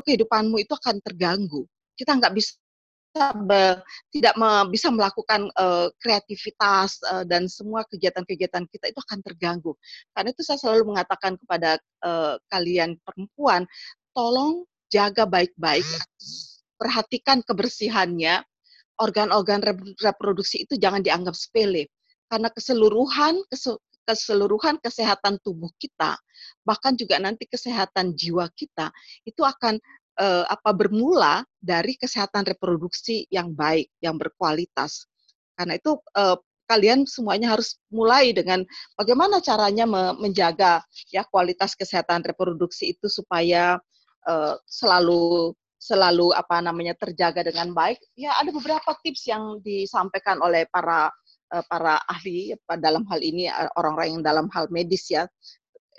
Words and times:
kehidupanmu 0.00 0.56
itu 0.64 0.72
akan 0.72 0.96
terganggu. 1.04 1.68
Kita 1.92 2.16
nggak 2.16 2.32
bisa 2.32 2.56
tidak 4.08 4.34
bisa 4.72 4.88
melakukan 4.88 5.52
uh, 5.60 5.92
kreativitas 6.00 6.96
uh, 7.12 7.24
dan 7.28 7.44
semua 7.44 7.84
kegiatan-kegiatan 7.84 8.64
kita 8.72 8.88
itu 8.88 8.98
akan 9.04 9.20
terganggu. 9.20 9.76
Karena 10.16 10.32
itu 10.32 10.40
saya 10.40 10.56
selalu 10.56 10.96
mengatakan 10.96 11.36
kepada 11.36 11.76
uh, 12.00 12.40
kalian 12.48 12.96
perempuan, 13.04 13.68
tolong 14.16 14.64
jaga 14.88 15.28
baik-baik, 15.28 15.84
perhatikan 16.80 17.44
kebersihannya, 17.44 18.40
organ-organ 18.96 19.60
reproduksi 20.00 20.64
itu 20.64 20.80
jangan 20.80 21.04
dianggap 21.04 21.36
sepele. 21.36 21.92
Karena 22.32 22.48
keseluruhan 22.48 23.44
keseluruhan 24.06 24.78
kesehatan 24.82 25.38
tubuh 25.42 25.70
kita, 25.78 26.18
bahkan 26.66 26.94
juga 26.98 27.18
nanti 27.22 27.46
kesehatan 27.46 28.14
jiwa 28.18 28.50
kita 28.54 28.90
itu 29.22 29.42
akan 29.42 29.78
uh, 30.18 30.44
apa 30.48 30.70
bermula 30.74 31.46
dari 31.62 31.96
kesehatan 31.96 32.44
reproduksi 32.44 33.24
yang 33.30 33.54
baik, 33.54 33.88
yang 34.02 34.18
berkualitas. 34.18 35.06
Karena 35.54 35.78
itu 35.78 35.96
uh, 36.18 36.36
kalian 36.66 37.04
semuanya 37.04 37.52
harus 37.52 37.76
mulai 37.92 38.32
dengan 38.32 38.64
bagaimana 38.96 39.44
caranya 39.44 39.84
me 39.84 40.16
menjaga 40.16 40.80
ya 41.12 41.26
kualitas 41.28 41.76
kesehatan 41.76 42.24
reproduksi 42.24 42.96
itu 42.96 43.12
supaya 43.12 43.76
uh, 44.24 44.54
selalu 44.64 45.52
selalu 45.82 46.30
apa 46.38 46.62
namanya 46.62 46.94
terjaga 46.94 47.42
dengan 47.42 47.74
baik. 47.74 47.98
Ya 48.14 48.38
ada 48.38 48.54
beberapa 48.54 48.94
tips 49.02 49.26
yang 49.26 49.58
disampaikan 49.66 50.38
oleh 50.38 50.64
para 50.70 51.10
para 51.68 52.00
ahli 52.08 52.56
dalam 52.80 53.04
hal 53.12 53.20
ini 53.20 53.52
orang-orang 53.76 54.16
yang 54.16 54.22
dalam 54.24 54.46
hal 54.48 54.72
medis 54.72 55.04
ya 55.12 55.28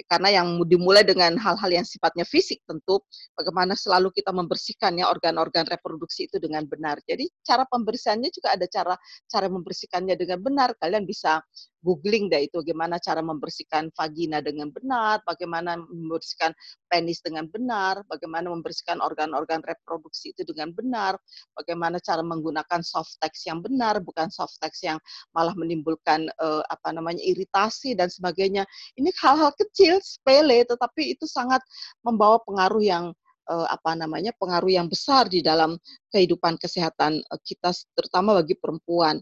karena 0.10 0.42
yang 0.42 0.48
dimulai 0.66 1.06
dengan 1.06 1.38
hal-hal 1.38 1.70
yang 1.70 1.86
sifatnya 1.86 2.26
fisik 2.26 2.66
tentu 2.66 3.02
bagaimana 3.38 3.78
selalu 3.78 4.10
kita 4.14 4.34
membersihkan 4.34 4.98
ya 4.98 5.10
organ-organ 5.10 5.70
reproduksi 5.70 6.26
itu 6.26 6.42
dengan 6.42 6.66
benar. 6.66 6.98
Jadi 7.06 7.30
cara 7.46 7.68
pembersihannya 7.70 8.30
juga 8.34 8.58
ada 8.58 8.66
cara 8.66 8.96
cara 9.30 9.48
membersihkannya 9.50 10.16
dengan 10.18 10.40
benar. 10.42 10.74
Kalian 10.82 11.06
bisa 11.06 11.42
googling 11.84 12.32
deh 12.32 12.48
itu 12.48 12.64
gimana 12.64 12.96
cara 12.98 13.20
membersihkan 13.20 13.92
vagina 13.92 14.40
dengan 14.40 14.72
benar, 14.72 15.20
bagaimana 15.28 15.76
membersihkan 15.76 16.56
penis 16.88 17.20
dengan 17.20 17.46
benar, 17.52 18.02
bagaimana 18.08 18.48
membersihkan 18.50 19.04
organ-organ 19.04 19.60
reproduksi 19.68 20.32
itu 20.32 20.48
dengan 20.48 20.72
benar, 20.72 21.20
bagaimana 21.60 22.00
cara 22.00 22.24
menggunakan 22.24 22.80
soft 22.82 23.20
text 23.20 23.44
yang 23.46 23.60
benar, 23.60 24.00
bukan 24.00 24.32
soft 24.32 24.56
text 24.64 24.88
yang 24.88 24.98
malah 25.36 25.52
menimbulkan 25.60 26.32
uh, 26.40 26.64
apa 26.72 26.96
namanya 26.96 27.20
iritasi 27.20 27.94
dan 28.00 28.08
sebagainya. 28.08 28.64
Ini 28.96 29.12
hal-hal 29.20 29.52
kecil, 29.60 29.83
sepele, 30.00 30.64
tetapi 30.64 31.18
itu 31.18 31.26
sangat 31.28 31.60
membawa 32.06 32.40
pengaruh 32.44 32.84
yang 32.84 33.06
uh, 33.50 33.68
apa 33.68 33.96
namanya 33.98 34.32
pengaruh 34.40 34.72
yang 34.72 34.88
besar 34.88 35.28
di 35.28 35.44
dalam 35.44 35.76
kehidupan 36.12 36.56
kesehatan 36.60 37.20
uh, 37.28 37.40
kita 37.44 37.76
terutama 37.96 38.40
bagi 38.40 38.56
perempuan. 38.56 39.20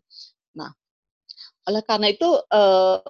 Nah, 0.54 0.70
oleh 1.70 1.82
karena 1.86 2.08
itu, 2.14 2.30
uh, 2.30 3.02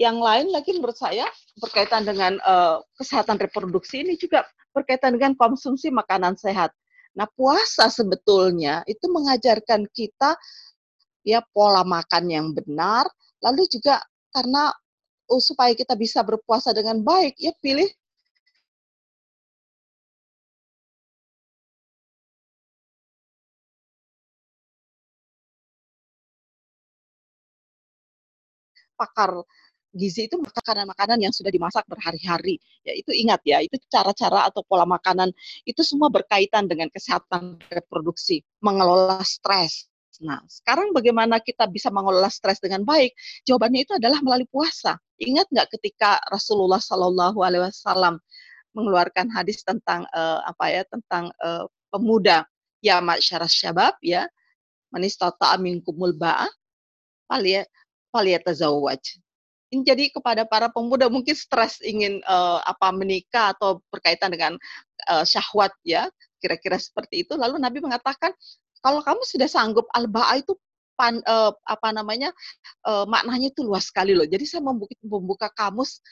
yang 0.00 0.18
lain 0.18 0.50
lagi 0.50 0.72
menurut 0.74 0.96
saya 0.96 1.28
berkaitan 1.60 2.02
dengan 2.02 2.40
kesehatan 2.96 3.36
reproduksi 3.38 4.02
ini 4.02 4.16
juga 4.16 4.42
berkaitan 4.72 5.14
dengan 5.14 5.36
konsumsi 5.36 5.92
makanan 5.92 6.34
sehat. 6.34 6.72
Nah, 7.12 7.28
puasa 7.36 7.92
sebetulnya 7.92 8.80
itu 8.88 9.04
mengajarkan 9.12 9.84
kita 9.92 10.34
ya 11.22 11.44
pola 11.52 11.84
makan 11.84 12.24
yang 12.24 12.46
benar, 12.56 13.04
lalu 13.44 13.68
juga 13.68 14.00
karena 14.32 14.72
supaya 15.40 15.72
kita 15.76 15.94
bisa 15.96 16.20
berpuasa 16.26 16.74
dengan 16.74 17.00
baik, 17.00 17.38
ya 17.38 17.52
pilih 17.62 17.88
pakar 28.98 29.32
gizi 29.92 30.24
itu 30.24 30.40
makanan-makanan 30.40 31.18
yang 31.20 31.32
sudah 31.36 31.52
dimasak 31.52 31.84
berhari-hari. 31.84 32.56
Ya 32.86 32.96
itu 32.96 33.12
ingat 33.12 33.44
ya, 33.44 33.60
itu 33.60 33.76
cara-cara 33.92 34.48
atau 34.48 34.64
pola 34.64 34.88
makanan 34.88 35.28
itu 35.68 35.84
semua 35.84 36.08
berkaitan 36.08 36.64
dengan 36.64 36.88
kesehatan 36.88 37.60
reproduksi, 37.68 38.40
mengelola 38.64 39.20
stres. 39.20 39.91
Nah, 40.22 40.38
sekarang 40.46 40.94
bagaimana 40.94 41.42
kita 41.42 41.66
bisa 41.66 41.90
mengelola 41.90 42.30
stres 42.30 42.62
dengan 42.62 42.86
baik? 42.86 43.10
Jawabannya 43.42 43.82
itu 43.82 43.92
adalah 43.98 44.22
melalui 44.22 44.46
puasa. 44.46 44.94
Ingat 45.18 45.50
nggak 45.50 45.68
ketika 45.78 46.22
Rasulullah 46.30 46.78
Shallallahu 46.78 47.42
Alaihi 47.42 47.66
Wasallam 47.66 48.22
mengeluarkan 48.72 49.28
hadis 49.34 49.66
tentang 49.66 50.06
uh, 50.14 50.40
apa 50.46 50.64
ya 50.70 50.82
tentang 50.88 51.28
uh, 51.42 51.66
pemuda 51.92 52.46
ya 52.80 53.02
masyarakat 53.04 53.50
syabab 53.52 53.94
ya 54.00 54.24
manistata 54.88 55.52
minkumul 55.58 56.14
ba'a 56.16 56.48
faliyatazawwaj. 58.12 59.02
Ini 59.72 59.82
jadi 59.88 60.04
kepada 60.12 60.44
para 60.44 60.68
pemuda 60.68 61.08
mungkin 61.08 61.32
stres 61.32 61.80
ingin 61.80 62.20
uh, 62.28 62.60
apa 62.60 62.92
menikah 62.92 63.56
atau 63.56 63.80
berkaitan 63.88 64.28
dengan 64.28 64.52
uh, 65.08 65.24
syahwat 65.24 65.72
ya, 65.80 66.12
kira-kira 66.44 66.76
seperti 66.76 67.24
itu. 67.24 67.32
Lalu 67.40 67.56
Nabi 67.56 67.80
mengatakan 67.80 68.36
kalau 68.82 69.00
kamu 69.00 69.22
sudah 69.22 69.46
sanggup 69.46 69.86
al-ba'a 69.94 70.42
itu 70.42 70.58
pan, 70.98 71.22
uh, 71.24 71.54
apa 71.64 71.88
namanya 71.94 72.34
uh, 72.84 73.08
maknanya 73.08 73.48
itu 73.54 73.64
luas 73.64 73.88
sekali 73.88 74.12
loh. 74.12 74.28
Jadi 74.28 74.44
saya 74.44 74.62
membuka, 74.62 74.94
membuka 75.02 75.48
kamus 75.54 76.02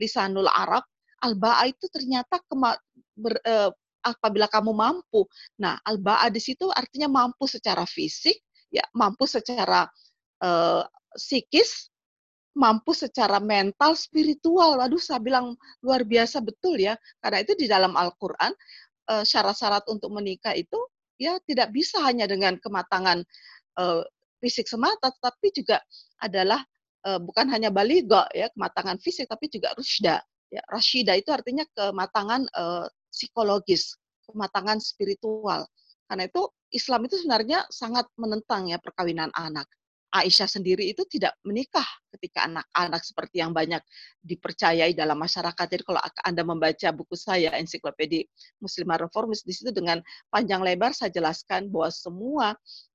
lisanul 0.00 0.50
Arab, 0.50 0.82
al-ba'a 1.22 1.70
itu 1.70 1.86
ternyata 1.92 2.40
kema, 2.48 2.74
ber, 3.14 3.38
uh, 3.44 3.70
apabila 4.04 4.48
kamu 4.50 4.72
mampu. 4.74 5.24
Nah, 5.60 5.78
al-ba'a 5.84 6.28
di 6.28 6.40
situ 6.42 6.68
artinya 6.72 7.08
mampu 7.08 7.46
secara 7.46 7.86
fisik, 7.86 8.40
ya 8.72 8.84
mampu 8.96 9.24
secara 9.24 9.86
uh, 10.42 10.82
psikis, 11.14 11.88
mampu 12.58 12.92
secara 12.92 13.38
mental, 13.38 13.94
spiritual. 13.94 14.82
Waduh, 14.82 15.00
saya 15.00 15.22
bilang 15.22 15.54
luar 15.80 16.02
biasa 16.04 16.42
betul 16.42 16.82
ya. 16.82 16.98
Karena 17.22 17.42
itu 17.42 17.52
di 17.54 17.66
dalam 17.70 17.94
Al-Quran, 17.94 18.54
syarat-syarat 19.04 19.84
untuk 19.92 20.08
menikah 20.16 20.56
itu 20.56 20.80
ya 21.20 21.38
tidak 21.46 21.70
bisa 21.70 22.02
hanya 22.02 22.26
dengan 22.26 22.58
kematangan 22.58 23.22
uh, 23.78 24.02
fisik 24.42 24.68
semata, 24.68 25.08
tetapi 25.08 25.48
juga 25.54 25.80
adalah 26.20 26.60
uh, 27.06 27.20
bukan 27.20 27.48
hanya 27.50 27.72
baligo 27.72 28.20
ya 28.36 28.50
kematangan 28.52 29.00
fisik, 29.00 29.30
tapi 29.30 29.48
juga 29.48 29.72
rusda. 29.78 30.20
Ya, 30.52 30.62
rasyida 30.70 31.18
itu 31.18 31.34
artinya 31.34 31.66
kematangan 31.74 32.46
uh, 32.54 32.86
psikologis, 33.10 33.98
kematangan 34.30 34.78
spiritual. 34.78 35.66
Karena 36.06 36.30
itu 36.30 36.46
Islam 36.70 37.06
itu 37.08 37.18
sebenarnya 37.18 37.66
sangat 37.70 38.06
menentang 38.18 38.70
ya 38.70 38.78
perkawinan 38.78 39.32
anak. 39.34 39.66
Aisyah 40.14 40.46
sendiri 40.46 40.86
itu 40.94 41.02
tidak 41.10 41.34
menikah 41.42 41.82
ketika 42.14 42.46
anak-anak 42.46 43.02
seperti 43.02 43.42
yang 43.42 43.50
banyak 43.50 43.82
dipercayai 44.22 44.94
dalam 44.94 45.18
masyarakat. 45.18 45.66
Jadi 45.66 45.82
kalau 45.82 45.98
Anda 46.22 46.46
membaca 46.46 46.88
buku 46.94 47.18
saya, 47.18 47.50
Ensiklopedia 47.58 48.22
Muslimah 48.62 49.02
Reformis, 49.02 49.42
di 49.42 49.50
situ 49.50 49.74
dengan 49.74 49.98
panjang 50.30 50.62
lebar 50.62 50.94
saya 50.94 51.10
jelaskan 51.10 51.66
bahwa 51.66 51.90
semua 51.90 52.46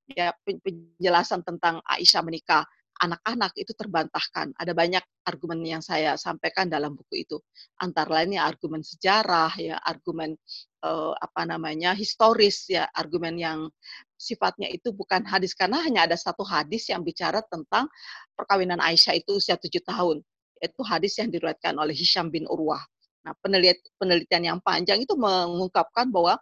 ya 0.08 0.32
penjelasan 0.42 1.44
tentang 1.44 1.84
Aisyah 1.84 2.24
menikah 2.24 2.64
anak-anak 3.00 3.56
itu 3.56 3.72
terbantahkan. 3.72 4.52
Ada 4.60 4.76
banyak 4.76 5.04
argumen 5.24 5.64
yang 5.64 5.80
saya 5.80 6.20
sampaikan 6.20 6.68
dalam 6.68 6.92
buku 6.92 7.24
itu. 7.24 7.40
Antara 7.80 8.20
lainnya 8.20 8.44
argumen 8.44 8.84
sejarah, 8.84 9.56
ya 9.56 9.80
argumen 9.80 10.36
uh, 10.84 11.16
apa 11.16 11.48
namanya 11.48 11.96
historis, 11.96 12.68
ya 12.68 12.84
argumen 12.92 13.40
yang 13.40 13.72
sifatnya 14.20 14.68
itu 14.68 14.92
bukan 14.92 15.24
hadis 15.24 15.56
karena 15.56 15.80
hanya 15.80 16.04
ada 16.04 16.16
satu 16.20 16.44
hadis 16.44 16.92
yang 16.92 17.00
bicara 17.00 17.40
tentang 17.48 17.88
perkawinan 18.36 18.78
Aisyah 18.78 19.16
itu 19.16 19.40
usia 19.40 19.56
tujuh 19.56 19.80
tahun. 19.80 20.20
Itu 20.60 20.84
hadis 20.84 21.16
yang 21.16 21.32
diriwayatkan 21.32 21.80
oleh 21.80 21.96
Hisham 21.96 22.28
bin 22.28 22.44
Urwah. 22.44 22.84
Nah, 23.20 23.36
penelitian, 23.44 23.76
penelitian 24.00 24.42
yang 24.44 24.58
panjang 24.64 25.04
itu 25.04 25.12
mengungkapkan 25.12 26.08
bahwa 26.08 26.40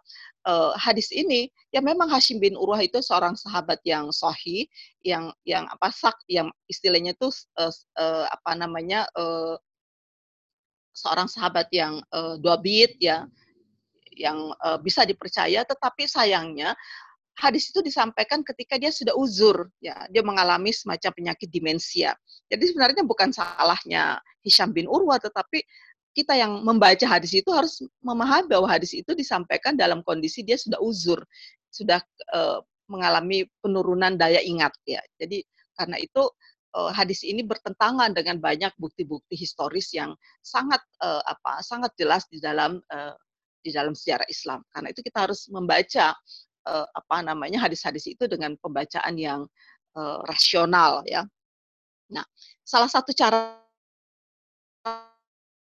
uh, 0.49 0.73
hadis 0.73 1.13
ini 1.13 1.53
ya 1.69 1.79
memang 1.85 2.09
Hashim 2.09 2.41
bin 2.41 2.57
Urwah 2.57 2.81
itu 2.81 2.97
seorang 3.05 3.37
sahabat 3.37 3.77
yang 3.85 4.09
sahih, 4.09 4.65
yang 5.05 5.29
yang 5.45 5.69
apa 5.69 5.93
sak, 5.93 6.17
yang 6.25 6.49
istilahnya 6.65 7.13
itu 7.13 7.29
uh, 7.61 7.69
uh, 8.01 8.25
apa 8.33 8.57
namanya 8.57 9.05
uh, 9.13 9.53
seorang 10.97 11.29
sahabat 11.29 11.69
yang 11.69 12.01
uh, 12.09 12.35
dobit 12.41 12.97
ya, 12.97 13.29
yang 14.17 14.51
uh, 14.65 14.81
bisa 14.81 15.05
dipercaya, 15.05 15.61
tetapi 15.63 16.09
sayangnya 16.09 16.73
hadis 17.39 17.71
itu 17.71 17.79
disampaikan 17.79 18.43
ketika 18.43 18.75
dia 18.75 18.91
sudah 18.91 19.15
uzur, 19.15 19.71
ya, 19.79 19.95
dia 20.11 20.19
mengalami 20.19 20.75
semacam 20.75 21.11
penyakit 21.15 21.47
demensia. 21.47 22.11
Jadi 22.51 22.67
sebenarnya 22.67 23.07
bukan 23.07 23.31
salahnya 23.31 24.19
Hisham 24.43 24.75
bin 24.75 24.91
Urwa, 24.91 25.15
tetapi 25.23 25.63
kita 26.19 26.35
yang 26.35 26.59
membaca 26.67 27.05
hadis 27.07 27.31
itu 27.31 27.47
harus 27.55 27.79
memahami 28.03 28.51
bahwa 28.51 28.67
hadis 28.67 28.91
itu 28.91 29.15
disampaikan 29.15 29.79
dalam 29.79 30.03
kondisi 30.03 30.43
dia 30.43 30.59
sudah 30.59 30.75
uzur, 30.83 31.23
sudah 31.71 32.03
uh, 32.35 32.59
mengalami 32.91 33.47
penurunan 33.63 34.19
daya 34.19 34.43
ingat, 34.43 34.75
ya. 34.83 34.99
Jadi 35.15 35.45
karena 35.79 35.95
itu 35.95 36.27
uh, 36.75 36.91
hadis 36.91 37.23
ini 37.23 37.41
bertentangan 37.45 38.11
dengan 38.11 38.37
banyak 38.43 38.75
bukti-bukti 38.75 39.39
historis 39.39 39.95
yang 39.95 40.11
sangat 40.43 40.83
uh, 40.99 41.23
apa 41.23 41.63
sangat 41.63 41.95
jelas 41.95 42.27
di 42.27 42.43
dalam 42.43 42.83
uh, 42.91 43.15
di 43.63 43.71
dalam 43.71 43.95
sejarah 43.95 44.27
Islam. 44.27 44.59
Karena 44.75 44.91
itu 44.91 44.99
kita 44.99 45.29
harus 45.29 45.47
membaca 45.47 46.11
uh, 46.67 46.87
apa 46.91 47.17
namanya 47.23 47.63
hadis-hadis 47.63 48.11
itu 48.11 48.27
dengan 48.27 48.59
pembacaan 48.59 49.15
yang 49.15 49.47
uh, 49.95 50.19
rasional 50.27 51.05
ya. 51.07 51.23
Nah, 52.09 52.25
salah 52.65 52.89
satu 52.89 53.13
cara 53.13 53.68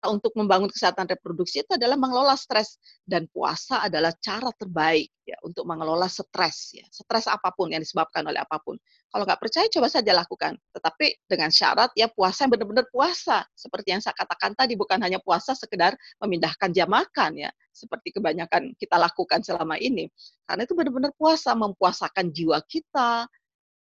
untuk 0.07 0.33
membangun 0.33 0.71
kesehatan 0.71 1.05
reproduksi 1.11 1.61
itu 1.61 1.75
adalah 1.75 1.99
mengelola 1.99 2.33
stres. 2.33 2.79
Dan 3.03 3.27
puasa 3.29 3.83
adalah 3.83 4.15
cara 4.17 4.49
terbaik 4.55 5.11
ya 5.27 5.35
untuk 5.43 5.67
mengelola 5.67 6.07
stres 6.07 6.73
ya. 6.75 6.85
Stres 6.87 7.27
apa 7.27 7.51
pun 7.51 7.71
yang 7.71 7.83
disebabkan 7.83 8.23
oleh 8.25 8.39
apa 8.39 8.57
pun. 8.63 8.79
Kalau 9.07 9.23
nggak 9.23 9.39
percaya 9.39 9.67
coba 9.67 9.87
saja 9.91 10.11
lakukan. 10.15 10.55
Tetapi 10.71 11.27
dengan 11.27 11.51
syarat 11.51 11.91
ya 11.93 12.07
puasa 12.07 12.47
yang 12.47 12.51
benar-benar 12.55 12.87
puasa. 12.87 13.43
Seperti 13.53 13.93
yang 13.95 14.01
saya 14.01 14.15
katakan 14.15 14.55
tadi 14.55 14.79
bukan 14.79 14.97
hanya 15.03 15.19
puasa 15.19 15.51
sekedar 15.53 15.93
memindahkan 16.23 16.71
jam 16.71 16.87
makan 16.87 17.47
ya. 17.47 17.51
Seperti 17.75 18.15
kebanyakan 18.15 18.73
kita 18.79 18.95
lakukan 18.97 19.43
selama 19.43 19.75
ini. 19.77 20.07
Karena 20.47 20.63
itu 20.63 20.73
benar-benar 20.73 21.11
puasa 21.15 21.53
mempuasakan 21.53 22.31
jiwa 22.31 22.57
kita 22.65 23.27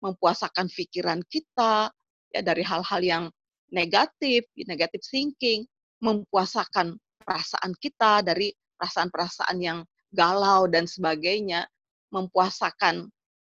mempuasakan 0.02 0.66
pikiran 0.66 1.22
kita 1.30 1.94
ya 2.34 2.42
dari 2.42 2.66
hal-hal 2.66 3.00
yang 3.00 3.24
negatif, 3.70 4.44
negatif 4.66 5.00
thinking, 5.08 5.64
mempuasakan 6.02 6.98
perasaan 7.22 7.72
kita 7.78 8.26
dari 8.26 8.50
perasaan-perasaan 8.76 9.58
yang 9.62 9.78
galau 10.10 10.66
dan 10.66 10.84
sebagainya, 10.84 11.64
mempuasakan 12.10 13.08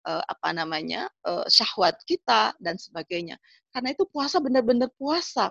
uh, 0.06 0.22
apa 0.28 0.52
namanya 0.52 1.08
uh, 1.24 1.48
syahwat 1.48 1.96
kita 2.04 2.52
dan 2.60 2.76
sebagainya. 2.76 3.40
Karena 3.72 3.96
itu 3.96 4.06
puasa 4.06 4.38
benar-benar 4.38 4.92
puasa. 4.94 5.50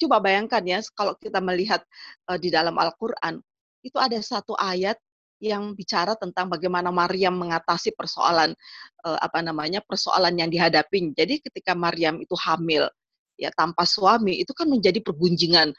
Coba 0.00 0.18
bayangkan 0.18 0.64
ya 0.66 0.80
kalau 0.96 1.14
kita 1.20 1.38
melihat 1.38 1.84
uh, 2.26 2.40
di 2.40 2.50
dalam 2.50 2.74
Al-Qur'an 2.74 3.38
itu 3.84 4.00
ada 4.00 4.18
satu 4.18 4.56
ayat 4.58 4.98
yang 5.42 5.74
bicara 5.74 6.14
tentang 6.14 6.46
bagaimana 6.46 6.94
Maryam 6.94 7.34
mengatasi 7.34 7.94
persoalan 7.98 8.54
uh, 9.02 9.18
apa 9.18 9.42
namanya 9.42 9.82
persoalan 9.82 10.38
yang 10.38 10.50
dihadapi. 10.50 11.14
Jadi 11.14 11.42
ketika 11.42 11.74
Maryam 11.74 12.22
itu 12.22 12.34
hamil 12.38 12.86
ya 13.34 13.50
tanpa 13.50 13.82
suami 13.82 14.38
itu 14.38 14.54
kan 14.54 14.70
menjadi 14.70 15.02
pergunjingan 15.02 15.74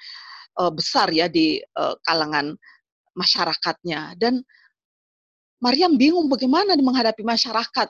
uh, 0.59 0.71
besar 0.73 1.09
ya 1.13 1.29
di 1.29 1.61
uh, 1.77 1.95
kalangan 2.03 2.53
masyarakatnya 3.13 4.17
dan 4.17 4.41
Maryam 5.63 5.95
bingung 5.95 6.27
bagaimana 6.27 6.75
menghadapi 6.75 7.23
masyarakat 7.23 7.87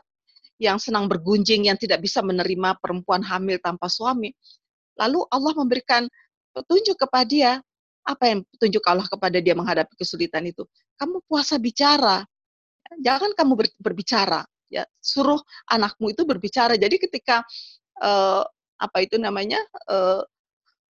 yang 0.62 0.78
senang 0.78 1.10
bergunjing 1.10 1.66
yang 1.66 1.78
tidak 1.80 2.06
bisa 2.06 2.22
menerima 2.22 2.78
perempuan 2.78 3.26
hamil 3.26 3.58
tanpa 3.58 3.90
suami. 3.90 4.30
Lalu 4.94 5.26
Allah 5.34 5.54
memberikan 5.58 6.06
petunjuk 6.54 7.02
kepada 7.02 7.26
dia. 7.26 7.52
Apa 8.04 8.36
yang 8.36 8.44
petunjuk 8.52 8.84
Allah 8.84 9.08
kepada 9.08 9.40
dia 9.40 9.56
menghadapi 9.56 9.96
kesulitan 9.96 10.44
itu? 10.44 10.68
Kamu 11.00 11.24
puasa 11.24 11.56
bicara. 11.56 12.28
Jangan 13.00 13.32
kamu 13.32 13.54
ber, 13.56 13.68
berbicara, 13.80 14.44
ya. 14.68 14.84
Suruh 15.00 15.40
anakmu 15.72 16.12
itu 16.12 16.28
berbicara. 16.28 16.76
Jadi 16.76 17.00
ketika 17.00 17.42
uh, 18.04 18.44
apa 18.76 18.98
itu 19.02 19.16
namanya? 19.16 19.58
Uh, 19.88 20.20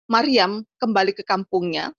Maryam 0.06 0.62
kembali 0.78 1.12
ke 1.14 1.26
kampungnya 1.26 1.90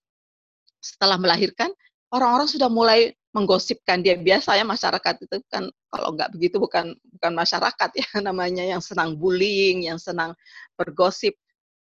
setelah 0.80 1.20
melahirkan, 1.20 1.72
orang-orang 2.14 2.48
sudah 2.48 2.72
mulai 2.72 3.12
menggosipkan 3.36 4.02
dia. 4.02 4.16
Biasanya 4.16 4.64
masyarakat 4.64 5.16
itu 5.28 5.38
kan 5.52 5.68
kalau 5.92 6.16
nggak 6.16 6.32
begitu 6.34 6.58
bukan 6.58 6.96
bukan 7.20 7.32
masyarakat 7.36 7.90
ya 7.94 8.08
namanya 8.28 8.64
yang 8.64 8.82
senang 8.82 9.20
bullying, 9.20 9.86
yang 9.86 10.00
senang 10.00 10.34
bergosip. 10.80 11.36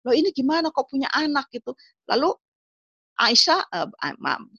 Loh 0.05 0.13
ini 0.13 0.33
gimana 0.33 0.69
kok 0.73 0.89
punya 0.89 1.09
anak 1.13 1.49
gitu. 1.53 1.73
Lalu 2.09 2.33
Aisyah, 3.15 3.71
uh, 3.71 3.87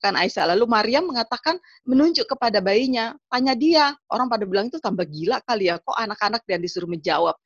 bukan 0.01 0.15
Aisyah, 0.17 0.57
lalu 0.57 0.65
Maryam 0.65 1.05
mengatakan 1.05 1.61
menunjuk 1.85 2.25
kepada 2.25 2.65
bayinya, 2.65 3.13
tanya 3.29 3.53
dia. 3.53 3.93
Orang 4.09 4.33
pada 4.33 4.49
bilang 4.49 4.73
itu 4.73 4.81
tambah 4.81 5.05
gila 5.05 5.45
kali 5.45 5.69
ya, 5.69 5.77
kok 5.77 5.93
anak-anak 5.93 6.41
dia 6.49 6.57
disuruh 6.57 6.89
menjawab. 6.89 7.37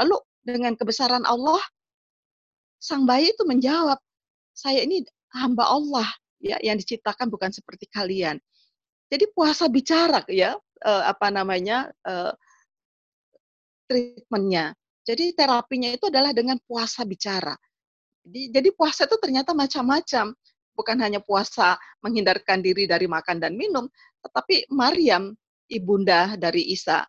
Lalu 0.00 0.16
dengan 0.40 0.72
kebesaran 0.72 1.28
Allah, 1.28 1.60
sang 2.84 3.08
bayi 3.08 3.32
itu 3.32 3.48
menjawab, 3.48 3.96
saya 4.52 4.84
ini 4.84 5.00
hamba 5.32 5.64
Allah 5.64 6.04
ya 6.36 6.60
yang 6.60 6.76
diciptakan 6.76 7.32
bukan 7.32 7.48
seperti 7.48 7.88
kalian. 7.88 8.36
Jadi 9.08 9.24
puasa 9.32 9.72
bicara 9.72 10.20
ya 10.28 10.52
uh, 10.84 11.04
apa 11.08 11.32
namanya 11.32 11.88
uh, 12.04 12.36
treatmentnya. 13.88 14.76
Jadi 15.04 15.32
terapinya 15.32 15.88
itu 15.88 16.12
adalah 16.12 16.36
dengan 16.36 16.60
puasa 16.64 17.08
bicara. 17.08 17.56
Jadi, 18.24 18.52
jadi 18.52 18.68
puasa 18.72 19.04
itu 19.04 19.16
ternyata 19.20 19.52
macam-macam, 19.52 20.32
bukan 20.72 20.96
hanya 21.00 21.20
puasa 21.20 21.76
menghindarkan 22.00 22.64
diri 22.64 22.88
dari 22.88 23.04
makan 23.04 23.36
dan 23.36 23.52
minum, 23.52 23.84
tetapi 24.24 24.72
Maryam 24.72 25.36
ibunda 25.68 26.36
dari 26.40 26.72
Isa 26.72 27.04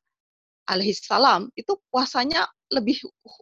alaihissalam 0.68 1.56
itu 1.56 1.80
puasanya 1.88 2.44
lebih 2.73 2.97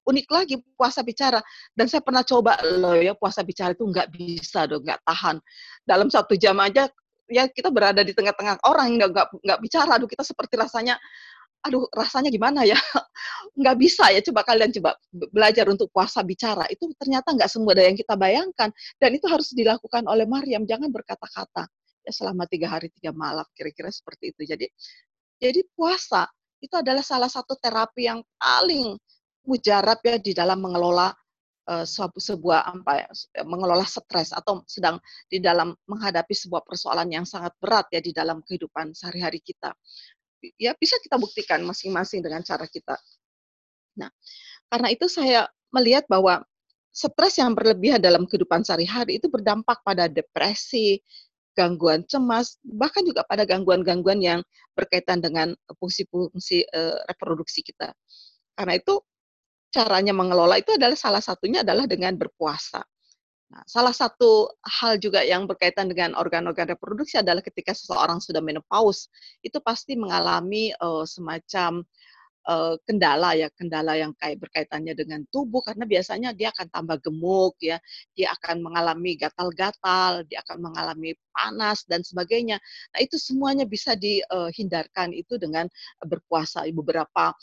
unik 0.07 0.27
lagi 0.27 0.55
puasa 0.75 0.99
bicara. 1.05 1.39
Dan 1.71 1.87
saya 1.87 2.03
pernah 2.03 2.23
coba 2.25 2.59
loh 2.63 2.97
ya 2.99 3.15
puasa 3.15 3.41
bicara 3.45 3.71
itu 3.71 3.85
nggak 3.87 4.11
bisa 4.11 4.67
dong 4.67 4.83
nggak 4.83 5.01
tahan. 5.07 5.39
Dalam 5.83 6.07
satu 6.11 6.35
jam 6.35 6.59
aja 6.59 6.87
ya 7.31 7.47
kita 7.47 7.71
berada 7.71 8.03
di 8.03 8.11
tengah-tengah 8.11 8.59
orang 8.67 8.99
yang 8.99 9.11
nggak 9.11 9.27
nggak 9.39 9.59
bicara. 9.63 9.95
Aduh 9.95 10.09
kita 10.09 10.23
seperti 10.27 10.59
rasanya 10.59 10.99
aduh 11.63 11.87
rasanya 11.95 12.27
gimana 12.27 12.67
ya? 12.67 12.75
Nggak 13.59 13.75
bisa 13.79 14.11
ya 14.11 14.19
coba 14.19 14.43
kalian 14.43 14.73
coba 14.75 14.99
belajar 15.31 15.63
untuk 15.71 15.87
puasa 15.95 16.19
bicara. 16.25 16.67
Itu 16.67 16.91
ternyata 16.99 17.31
nggak 17.31 17.47
semudah 17.47 17.85
yang 17.87 17.95
kita 17.95 18.19
bayangkan. 18.19 18.67
Dan 18.99 19.15
itu 19.15 19.29
harus 19.31 19.53
dilakukan 19.55 20.03
oleh 20.09 20.27
Maryam. 20.27 20.67
Jangan 20.67 20.91
berkata-kata 20.91 21.69
ya 22.03 22.11
selama 22.11 22.43
tiga 22.51 22.67
hari 22.67 22.91
tiga 22.91 23.15
malam 23.15 23.47
kira-kira 23.55 23.87
seperti 23.87 24.35
itu. 24.35 24.43
Jadi 24.43 24.67
jadi 25.39 25.61
puasa 25.71 26.27
itu 26.63 26.75
adalah 26.79 27.03
salah 27.03 27.27
satu 27.27 27.59
terapi 27.59 28.07
yang 28.07 28.19
paling 28.39 28.95
mujarab 29.44 30.00
ya 30.04 30.16
di 30.19 30.31
dalam 30.31 30.60
mengelola 30.60 31.12
uh, 31.68 31.86
sebuah 31.88 32.60
apa 32.84 32.94
ya, 33.06 33.10
mengelola 33.48 33.84
stres 33.88 34.36
atau 34.36 34.63
sedang 34.68 35.00
di 35.28 35.40
dalam 35.40 35.75
menghadapi 35.88 36.31
sebuah 36.36 36.63
persoalan 36.63 37.12
yang 37.12 37.25
sangat 37.28 37.56
berat 37.60 37.88
ya 37.92 38.00
di 38.04 38.12
dalam 38.12 38.44
kehidupan 38.44 38.92
sehari-hari 38.95 39.40
kita. 39.40 39.72
Ya 40.60 40.75
bisa 40.75 41.00
kita 41.00 41.16
buktikan 41.16 41.63
masing-masing 41.63 42.19
dengan 42.19 42.44
cara 42.44 42.68
kita. 42.68 43.00
Nah, 43.95 44.12
karena 44.68 44.92
itu 44.92 45.07
saya 45.07 45.48
melihat 45.72 46.04
bahwa 46.12 46.44
stres 46.92 47.40
yang 47.40 47.56
berlebihan 47.56 48.04
dalam 48.04 48.28
kehidupan 48.28 48.62
sehari-hari 48.68 49.18
itu 49.18 49.31
berdampak 49.31 49.80
pada 49.88 50.12
depresi, 50.12 51.00
gangguan 51.56 52.04
cemas, 52.06 52.60
bahkan 52.62 53.06
juga 53.07 53.24
pada 53.24 53.48
gangguan-gangguan 53.48 54.19
yang 54.19 54.40
berkaitan 54.75 55.22
dengan 55.24 55.56
fungsi-fungsi 55.80 56.66
uh, 56.73 56.97
reproduksi 57.07 57.64
kita. 57.64 57.94
Karena 58.54 58.78
itu 58.78 59.02
caranya 59.73 60.13
mengelola 60.13 60.61
itu 60.61 60.77
adalah 60.77 60.94
salah 60.94 61.23
satunya 61.25 61.65
adalah 61.65 61.89
dengan 61.89 62.13
berpuasa. 62.13 62.85
Nah, 63.53 63.61
salah 63.69 63.94
satu 63.94 64.49
hal 64.65 64.97
juga 64.97 65.21
yang 65.21 65.45
berkaitan 65.45 65.85
dengan 65.85 66.18
organ-organ 66.18 66.73
reproduksi 66.73 67.21
adalah 67.21 67.42
ketika 67.45 67.69
seseorang 67.73 68.18
sudah 68.18 68.42
menopause, 68.42 69.13
itu 69.45 69.61
pasti 69.61 69.94
mengalami 69.94 70.73
uh, 70.81 71.06
semacam 71.06 71.85
uh, 72.49 72.73
kendala 72.89 73.37
ya, 73.37 73.53
kendala 73.53 73.94
yang 73.94 74.09
kayak 74.18 74.42
berkaitannya 74.42 74.97
dengan 74.97 75.21
tubuh 75.30 75.61
karena 75.61 75.85
biasanya 75.85 76.33
dia 76.33 76.49
akan 76.49 76.65
tambah 76.73 76.97
gemuk 77.06 77.53
ya, 77.61 77.77
dia 78.18 78.33
akan 78.33 78.65
mengalami 78.65 79.21
gatal-gatal, 79.21 80.25
dia 80.25 80.42
akan 80.49 80.57
mengalami 80.73 81.13
panas 81.30 81.85
dan 81.85 82.01
sebagainya. 82.01 82.57
Nah, 82.89 82.99
itu 83.06 83.21
semuanya 83.21 83.69
bisa 83.69 83.94
dihindarkan 83.94 85.13
itu 85.13 85.37
dengan 85.37 85.69
berpuasa. 86.01 86.65
Beberapa 86.73 87.37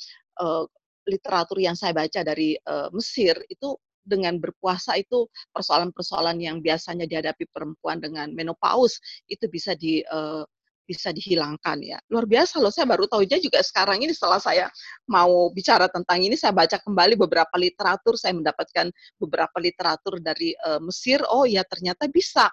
literatur 1.10 1.58
yang 1.58 1.74
saya 1.74 1.90
baca 1.90 2.22
dari 2.22 2.54
uh, 2.54 2.88
Mesir 2.94 3.34
itu 3.50 3.74
dengan 4.00 4.40
berpuasa 4.40 4.96
itu 4.96 5.28
persoalan-persoalan 5.52 6.40
yang 6.40 6.62
biasanya 6.64 7.04
dihadapi 7.04 7.44
perempuan 7.52 8.00
dengan 8.00 8.32
menopause 8.32 8.98
itu 9.28 9.44
bisa 9.46 9.76
di 9.76 10.00
uh, 10.08 10.42
bisa 10.90 11.14
dihilangkan 11.14 11.78
ya. 11.86 12.02
Luar 12.10 12.26
biasa 12.26 12.58
loh, 12.58 12.74
saya 12.74 12.90
baru 12.90 13.06
tahu 13.06 13.22
juga 13.22 13.62
sekarang 13.62 14.02
ini 14.02 14.10
setelah 14.10 14.42
saya 14.42 14.66
mau 15.06 15.46
bicara 15.54 15.86
tentang 15.86 16.18
ini, 16.18 16.34
saya 16.34 16.50
baca 16.50 16.82
kembali 16.82 17.14
beberapa 17.14 17.54
literatur, 17.54 18.18
saya 18.18 18.34
mendapatkan 18.34 18.90
beberapa 19.22 19.54
literatur 19.62 20.18
dari 20.18 20.50
uh, 20.66 20.82
Mesir, 20.82 21.22
oh 21.30 21.46
ya 21.46 21.62
ternyata 21.62 22.10
bisa. 22.10 22.50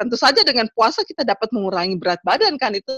Tentu 0.00 0.16
saja 0.16 0.40
dengan 0.40 0.64
puasa 0.72 1.04
kita 1.04 1.28
dapat 1.28 1.52
mengurangi 1.52 2.00
berat 2.00 2.24
badan 2.24 2.56
kan, 2.56 2.72
itu 2.72 2.88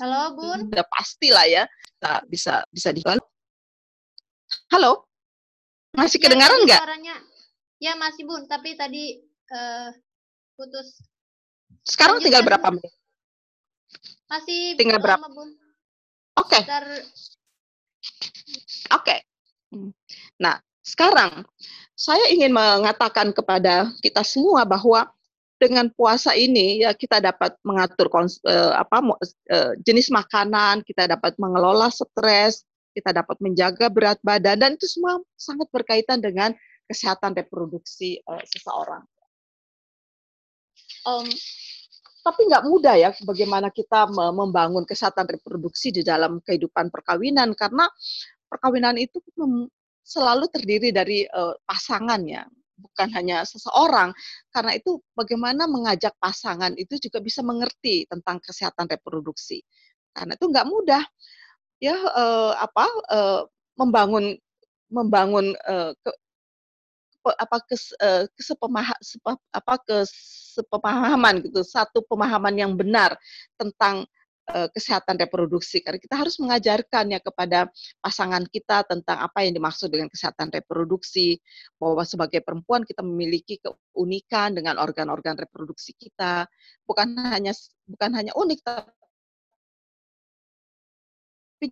Halo, 0.00 0.22
Bun. 0.38 0.70
Udah 0.70 0.86
pasti 0.86 1.28
lah 1.34 1.46
ya. 1.46 1.64
Nah, 2.00 2.22
bisa 2.26 2.62
bisa 2.70 2.94
di 2.94 3.02
Halo? 4.70 5.10
Masih 5.94 6.22
ya, 6.22 6.24
kedengaran 6.30 6.58
nggak? 6.64 6.80
Suaranya. 6.80 7.16
Ya, 7.80 7.92
masih, 7.96 8.22
Bun, 8.28 8.46
tapi 8.46 8.76
tadi 8.78 9.18
uh, 9.50 9.90
putus. 10.54 11.02
Sekarang 11.82 12.22
tinggal 12.22 12.46
berapa 12.46 12.68
menit? 12.70 12.92
Masih 14.30 14.78
tinggal 14.78 15.02
berapa? 15.02 15.26
Bun. 15.26 15.50
Oke. 16.38 16.58
Okay. 16.58 16.62
Oke. 16.62 17.04
Okay. 18.94 19.18
Hmm. 19.70 19.90
Nah, 20.38 20.58
sekarang 20.82 21.46
saya 21.94 22.32
ingin 22.32 22.54
mengatakan 22.54 23.30
kepada 23.34 23.90
kita 24.00 24.24
semua 24.24 24.64
bahwa 24.64 25.10
dengan 25.60 25.92
puasa 25.92 26.32
ini 26.32 26.80
ya 26.80 26.96
kita 26.96 27.20
dapat 27.20 27.52
mengatur 27.60 28.08
uh, 28.08 28.72
apa 28.80 29.04
uh, 29.52 29.72
jenis 29.84 30.08
makanan, 30.08 30.80
kita 30.88 31.04
dapat 31.04 31.36
mengelola 31.36 31.92
stres, 31.92 32.64
kita 32.96 33.12
dapat 33.12 33.36
menjaga 33.44 33.92
berat 33.92 34.16
badan 34.24 34.56
dan 34.56 34.70
itu 34.80 34.88
semua 34.88 35.20
sangat 35.36 35.68
berkaitan 35.68 36.24
dengan 36.24 36.56
kesehatan 36.88 37.36
reproduksi 37.36 38.24
uh, 38.24 38.40
seseorang. 38.48 39.04
Um, 41.04 41.28
tapi 42.20 42.48
nggak 42.48 42.64
mudah 42.68 42.96
ya 42.96 43.10
bagaimana 43.24 43.72
kita 43.72 44.08
membangun 44.12 44.84
kesehatan 44.84 45.24
reproduksi 45.24 45.88
di 45.88 46.04
dalam 46.04 46.40
kehidupan 46.44 46.92
perkawinan 46.92 47.56
karena 47.56 47.88
perkawinan 48.48 49.00
itu 49.00 49.24
selalu 50.04 50.44
terdiri 50.52 50.92
dari 50.92 51.24
uh, 51.24 51.56
pasangan 51.64 52.20
ya 52.28 52.44
bukan 52.80 53.08
hanya 53.12 53.44
seseorang. 53.44 54.10
Karena 54.50 54.72
itu 54.74 54.98
bagaimana 55.12 55.68
mengajak 55.68 56.16
pasangan 56.16 56.72
itu 56.80 56.96
juga 56.96 57.20
bisa 57.20 57.44
mengerti 57.44 58.08
tentang 58.08 58.40
kesehatan 58.40 58.88
reproduksi. 58.88 59.60
Karena 60.16 60.34
itu 60.34 60.46
nggak 60.48 60.66
mudah 60.66 61.04
ya 61.80 61.96
eh, 61.96 62.52
apa 62.60 62.86
eh, 63.12 63.42
membangun 63.80 64.36
membangun 64.90 65.54
eh, 65.54 65.92
ke, 66.00 66.10
apa 67.20 67.60
kes, 67.68 67.92
kesepemaha, 68.32 68.96
sepa, 69.04 69.36
apa 69.52 69.74
kesepemahaman 69.84 71.44
gitu 71.44 71.60
satu 71.60 72.00
pemahaman 72.08 72.56
yang 72.56 72.72
benar 72.72 73.12
tentang 73.60 74.08
kesehatan 74.74 75.16
reproduksi 75.16 75.80
karena 75.80 76.00
kita 76.00 76.16
harus 76.18 76.36
mengajarkan 76.42 77.14
ya 77.14 77.20
kepada 77.22 77.70
pasangan 78.02 78.44
kita 78.48 78.84
tentang 78.84 79.22
apa 79.22 79.46
yang 79.46 79.54
dimaksud 79.56 79.88
dengan 79.88 80.10
kesehatan 80.10 80.50
reproduksi 80.50 81.38
bahwa 81.78 82.02
sebagai 82.04 82.42
perempuan 82.42 82.84
kita 82.84 83.00
memiliki 83.00 83.62
keunikan 83.62 84.54
dengan 84.54 84.76
organ-organ 84.82 85.38
reproduksi 85.38 85.94
kita. 85.96 86.46
Bukan 86.84 87.16
hanya 87.30 87.54
bukan 87.86 88.10
hanya 88.14 88.32
unik 88.34 88.60
tapi 88.64 88.90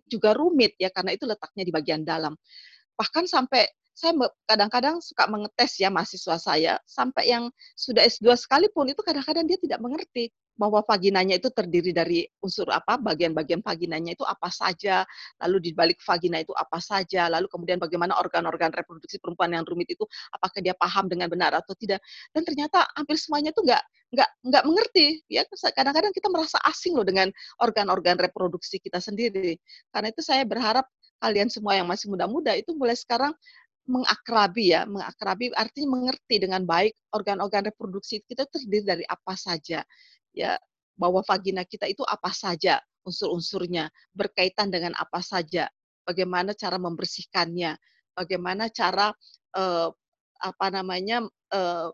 juga 0.05 0.37
rumit 0.37 0.77
ya 0.77 0.93
karena 0.93 1.17
itu 1.17 1.25
letaknya 1.25 1.63
di 1.65 1.73
bagian 1.73 2.05
dalam. 2.05 2.37
Bahkan 2.93 3.25
sampai 3.25 3.65
saya 3.99 4.15
kadang-kadang 4.47 5.03
suka 5.03 5.27
mengetes 5.27 5.75
ya 5.75 5.91
mahasiswa 5.91 6.39
saya 6.39 6.79
sampai 6.87 7.35
yang 7.35 7.51
sudah 7.75 8.07
S2 8.07 8.31
sekalipun 8.37 8.87
itu 8.87 9.01
kadang-kadang 9.03 9.43
dia 9.43 9.59
tidak 9.59 9.83
mengerti 9.83 10.31
bahwa 10.59 10.83
vaginanya 10.83 11.39
itu 11.39 11.47
terdiri 11.47 11.95
dari 11.95 12.27
unsur 12.43 12.67
apa, 12.67 12.99
bagian-bagian 12.99 13.63
vaginanya 13.63 14.11
itu 14.11 14.27
apa 14.27 14.51
saja, 14.51 15.07
lalu 15.39 15.57
di 15.63 15.71
balik 15.71 16.03
vagina 16.03 16.43
itu 16.43 16.51
apa 16.51 16.83
saja, 16.83 17.31
lalu 17.31 17.47
kemudian 17.47 17.79
bagaimana 17.79 18.19
organ-organ 18.19 18.75
reproduksi 18.75 19.23
perempuan 19.23 19.55
yang 19.55 19.63
rumit 19.63 19.87
itu, 19.95 20.03
apakah 20.35 20.59
dia 20.59 20.75
paham 20.75 21.07
dengan 21.07 21.31
benar 21.31 21.55
atau 21.55 21.71
tidak. 21.79 22.03
Dan 22.35 22.43
ternyata 22.43 22.83
hampir 22.91 23.15
semuanya 23.15 23.55
itu 23.55 23.63
nggak 23.63 23.83
nggak 24.11 24.29
nggak 24.51 24.63
mengerti 24.67 25.05
ya. 25.31 25.47
Kadang-kadang 25.47 26.11
kita 26.11 26.27
merasa 26.27 26.59
asing 26.67 26.99
loh 26.99 27.07
dengan 27.07 27.31
organ-organ 27.63 28.19
reproduksi 28.19 28.83
kita 28.83 28.99
sendiri. 28.99 29.55
Karena 29.95 30.11
itu 30.11 30.19
saya 30.19 30.43
berharap 30.43 30.83
kalian 31.23 31.47
semua 31.47 31.79
yang 31.79 31.87
masih 31.87 32.11
muda-muda 32.11 32.51
itu 32.59 32.75
mulai 32.75 32.99
sekarang 32.99 33.31
mengakrabi 33.89 34.77
ya, 34.77 34.85
mengakrabi 34.85 35.49
artinya 35.57 35.97
mengerti 35.97 36.35
dengan 36.37 36.61
baik 36.61 36.93
organ-organ 37.09 37.73
reproduksi 37.73 38.21
kita 38.21 38.45
terdiri 38.45 38.85
dari 38.85 39.05
apa 39.09 39.33
saja 39.33 39.81
ya 40.33 40.57
bahwa 40.99 41.23
vagina 41.23 41.63
kita 41.63 41.87
itu 41.87 42.03
apa 42.03 42.29
saja 42.35 42.83
unsur-unsurnya, 43.07 43.87
berkaitan 44.11 44.69
dengan 44.69 44.93
apa 44.99 45.23
saja, 45.23 45.71
bagaimana 46.03 46.51
cara 46.53 46.75
membersihkannya, 46.75 47.73
bagaimana 48.13 48.67
cara 48.69 49.09
uh, 49.55 49.89
apa 50.39 50.67
namanya 50.71 51.23
uh, 51.55 51.89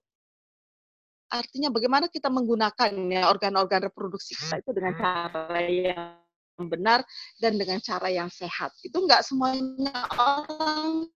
artinya 1.30 1.74
bagaimana 1.74 2.06
kita 2.08 2.30
menggunakan 2.30 2.92
ya 3.10 3.27
organ-organ 3.27 3.89
reproduksi 3.89 4.38
kita 4.38 4.62
itu 4.62 4.72
dengan 4.72 4.94
cara 4.94 5.60
yang 5.65 6.22
benar 6.70 7.04
dan 7.42 7.60
dengan 7.60 7.82
cara 7.84 8.08
yang 8.08 8.30
sehat. 8.32 8.72
Itu 8.86 9.04
enggak 9.04 9.25
semuanya 9.27 10.06
orang 10.15 11.10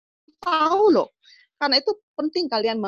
tahu 0.44 0.84
loh. 0.92 1.10
Karena 1.60 1.80
itu 1.80 1.92
penting 2.16 2.48
kalian 2.48 2.80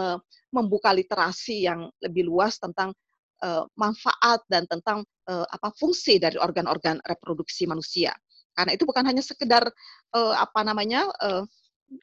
membuka 0.51 0.95
literasi 0.95 1.67
yang 1.67 1.91
lebih 1.99 2.27
luas 2.27 2.55
tentang 2.55 2.95
uh, 3.43 3.65
manfaat 3.75 4.41
dan 4.47 4.65
tentang 4.69 5.03
uh, 5.29 5.45
apa 5.49 5.73
fungsi 5.75 6.17
dari 6.17 6.37
organ-organ 6.37 7.01
reproduksi 7.03 7.67
manusia. 7.67 8.13
Karena 8.51 8.75
itu 8.75 8.83
bukan 8.83 9.03
hanya 9.07 9.23
sekedar 9.23 9.67
uh, 10.15 10.33
apa 10.37 10.61
namanya 10.63 11.07
uh, 11.19 11.43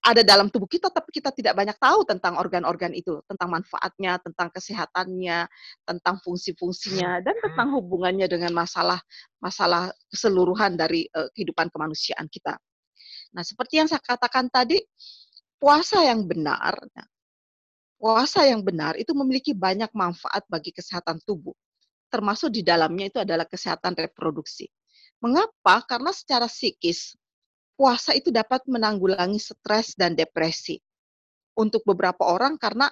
ada 0.05 0.21
dalam 0.21 0.53
tubuh 0.53 0.69
kita, 0.69 0.93
tapi 0.93 1.09
kita 1.17 1.33
tidak 1.33 1.57
banyak 1.57 1.73
tahu 1.81 2.05
tentang 2.05 2.37
organ-organ 2.37 2.93
itu, 2.93 3.25
tentang 3.25 3.57
manfaatnya, 3.57 4.21
tentang 4.21 4.53
kesehatannya, 4.53 5.49
tentang 5.89 6.17
fungsi-fungsinya, 6.21 7.25
dan 7.25 7.33
tentang 7.41 7.73
hubungannya 7.73 8.29
dengan 8.29 8.53
masalah-masalah 8.53 9.89
keseluruhan 10.13 10.77
dari 10.77 11.09
uh, 11.17 11.33
kehidupan 11.33 11.73
kemanusiaan 11.73 12.29
kita. 12.29 12.61
Nah, 13.33 13.45
seperti 13.45 13.81
yang 13.81 13.89
saya 13.89 14.05
katakan 14.05 14.53
tadi, 14.53 14.77
puasa 15.57 16.05
yang 16.05 16.29
benar, 16.29 16.77
nah, 16.93 17.09
puasa 17.99 18.47
yang 18.47 18.63
benar 18.63 18.95
itu 18.95 19.11
memiliki 19.13 19.53
banyak 19.53 19.91
manfaat 19.93 20.47
bagi 20.47 20.71
kesehatan 20.71 21.19
tubuh. 21.27 21.53
Termasuk 22.09 22.55
di 22.55 22.65
dalamnya 22.65 23.13
itu 23.13 23.19
adalah 23.21 23.45
kesehatan 23.45 23.93
reproduksi. 23.93 24.65
Mengapa? 25.21 25.85
Karena 25.85 26.15
secara 26.15 26.49
psikis, 26.49 27.19
puasa 27.77 28.17
itu 28.17 28.33
dapat 28.33 28.65
menanggulangi 28.65 29.37
stres 29.37 29.93
dan 29.99 30.17
depresi. 30.17 30.81
Untuk 31.59 31.83
beberapa 31.85 32.23
orang 32.25 32.55
karena 32.57 32.87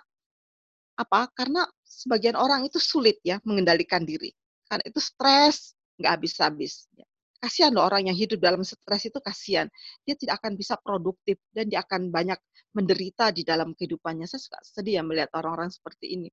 apa? 0.98 1.30
Karena 1.32 1.64
sebagian 1.86 2.34
orang 2.34 2.66
itu 2.66 2.82
sulit 2.82 3.22
ya 3.22 3.38
mengendalikan 3.46 4.02
diri. 4.02 4.34
Karena 4.66 4.84
itu 4.84 4.98
stres 4.98 5.72
nggak 5.96 6.12
habis-habis. 6.18 6.90
Kasihan 7.38 7.72
loh 7.72 7.84
orang 7.86 8.08
yang 8.08 8.16
hidup 8.16 8.40
dalam 8.40 8.64
stres 8.64 9.08
itu 9.08 9.18
kasihan. 9.20 9.68
Dia 10.02 10.16
tidak 10.16 10.42
akan 10.42 10.56
bisa 10.56 10.74
produktif 10.80 11.40
dan 11.52 11.68
dia 11.68 11.84
akan 11.84 12.08
banyak 12.10 12.38
menderita 12.76 13.32
di 13.32 13.46
dalam 13.46 13.72
kehidupannya. 13.72 14.28
Saya 14.28 14.40
suka 14.42 14.58
sedih 14.64 15.00
ya 15.00 15.02
melihat 15.04 15.32
orang-orang 15.36 15.72
seperti 15.72 16.16
ini. 16.16 16.28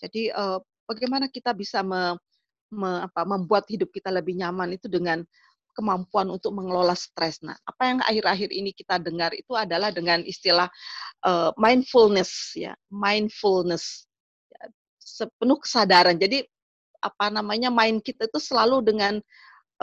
Jadi 0.00 0.28
uh, 0.34 0.60
bagaimana 0.84 1.32
kita 1.32 1.56
bisa 1.56 1.80
me, 1.80 2.18
me, 2.74 3.08
apa, 3.08 3.24
membuat 3.24 3.64
hidup 3.70 3.88
kita 3.88 4.12
lebih 4.12 4.36
nyaman 4.36 4.76
itu 4.76 4.90
dengan 4.90 5.24
kemampuan 5.74 6.30
untuk 6.30 6.54
mengelola 6.54 6.94
stres. 6.94 7.42
Nah, 7.42 7.58
apa 7.66 7.82
yang 7.82 7.98
akhir-akhir 8.04 8.50
ini 8.54 8.70
kita 8.70 9.02
dengar 9.02 9.34
itu 9.34 9.58
adalah 9.58 9.90
dengan 9.90 10.22
istilah 10.22 10.70
uh, 11.26 11.50
mindfulness 11.58 12.54
ya, 12.54 12.78
mindfulness. 12.94 14.06
Ya, 14.54 14.70
sepenuh 15.02 15.58
kesadaran. 15.58 16.14
Jadi 16.14 16.46
apa 17.04 17.28
namanya 17.28 17.68
mind 17.68 18.00
kita 18.00 18.24
itu 18.24 18.40
selalu 18.40 18.80
dengan 18.80 19.20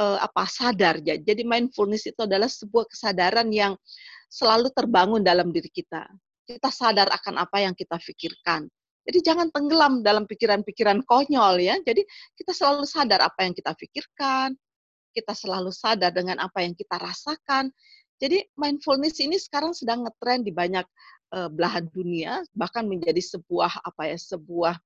uh, 0.02 0.18
apa 0.18 0.50
sadar 0.50 0.98
ya. 1.06 1.16
Jadi 1.22 1.46
mindfulness 1.46 2.10
itu 2.10 2.26
adalah 2.26 2.50
sebuah 2.50 2.90
kesadaran 2.90 3.54
yang 3.54 3.78
selalu 4.26 4.74
terbangun 4.74 5.22
dalam 5.22 5.54
diri 5.54 5.70
kita. 5.70 6.10
Kita 6.50 6.74
sadar 6.74 7.14
akan 7.14 7.38
apa 7.38 7.62
yang 7.62 7.78
kita 7.78 8.02
pikirkan. 8.02 8.66
Jadi 9.02 9.20
jangan 9.26 9.50
tenggelam 9.50 10.06
dalam 10.06 10.26
pikiran-pikiran 10.26 11.06
konyol 11.06 11.62
ya. 11.62 11.78
Jadi 11.82 12.06
kita 12.38 12.54
selalu 12.54 12.86
sadar 12.86 13.22
apa 13.22 13.46
yang 13.46 13.54
kita 13.54 13.74
pikirkan, 13.74 14.54
kita 15.14 15.34
selalu 15.34 15.74
sadar 15.74 16.14
dengan 16.14 16.42
apa 16.42 16.62
yang 16.62 16.74
kita 16.78 16.98
rasakan. 16.98 17.70
Jadi 18.22 18.46
mindfulness 18.54 19.18
ini 19.18 19.42
sekarang 19.42 19.74
sedang 19.74 20.06
ngetren 20.06 20.46
di 20.46 20.54
banyak 20.54 20.86
uh, 21.34 21.50
belahan 21.50 21.90
dunia, 21.90 22.46
bahkan 22.54 22.86
menjadi 22.86 23.18
sebuah 23.18 23.82
apa 23.82 24.14
ya, 24.14 24.18
sebuah 24.22 24.78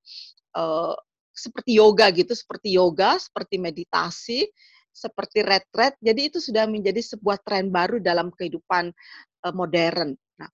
uh, 0.56 0.96
seperti 1.36 1.84
yoga 1.84 2.08
gitu, 2.16 2.32
seperti 2.32 2.80
yoga, 2.80 3.20
seperti 3.20 3.60
meditasi 3.60 4.48
seperti 4.96 5.44
retret. 5.44 6.00
Jadi 6.00 6.32
itu 6.32 6.40
sudah 6.40 6.64
menjadi 6.72 7.04
sebuah 7.04 7.44
tren 7.44 7.68
baru 7.68 8.00
dalam 8.00 8.32
kehidupan 8.32 8.96
uh, 9.44 9.54
modern. 9.54 10.16
Nah, 10.40 10.48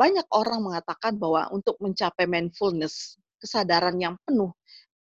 banyak 0.00 0.24
orang 0.32 0.64
mengatakan 0.64 1.20
bahwa 1.20 1.52
untuk 1.52 1.76
mencapai 1.84 2.24
mindfulness, 2.24 3.20
kesadaran 3.36 4.00
yang 4.00 4.16
penuh, 4.24 4.48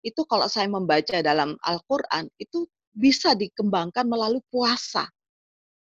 itu 0.04 0.22
kalau 0.28 0.52
saya 0.52 0.68
membaca 0.68 1.24
dalam 1.24 1.56
Al-Qur'an 1.64 2.28
itu 2.36 2.68
bisa 2.92 3.32
dikembangkan 3.32 4.04
melalui 4.04 4.44
puasa. 4.52 5.08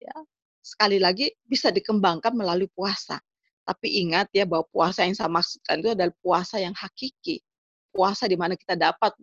Ya. 0.03 0.19
Sekali 0.62 1.03
lagi 1.03 1.31
bisa 1.43 1.71
dikembangkan 1.75 2.35
melalui 2.35 2.71
puasa. 2.71 3.19
Tapi 3.62 4.03
ingat 4.07 4.31
ya 4.35 4.43
bahwa 4.43 4.67
puasa 4.71 5.07
yang 5.07 5.15
saya 5.15 5.31
maksudkan 5.31 5.83
itu 5.83 5.91
adalah 5.95 6.15
puasa 6.23 6.59
yang 6.59 6.75
hakiki. 6.75 7.43
Puasa 7.91 8.27
di 8.27 8.39
mana 8.39 8.55
kita 8.55 8.75
dapat 8.79 9.15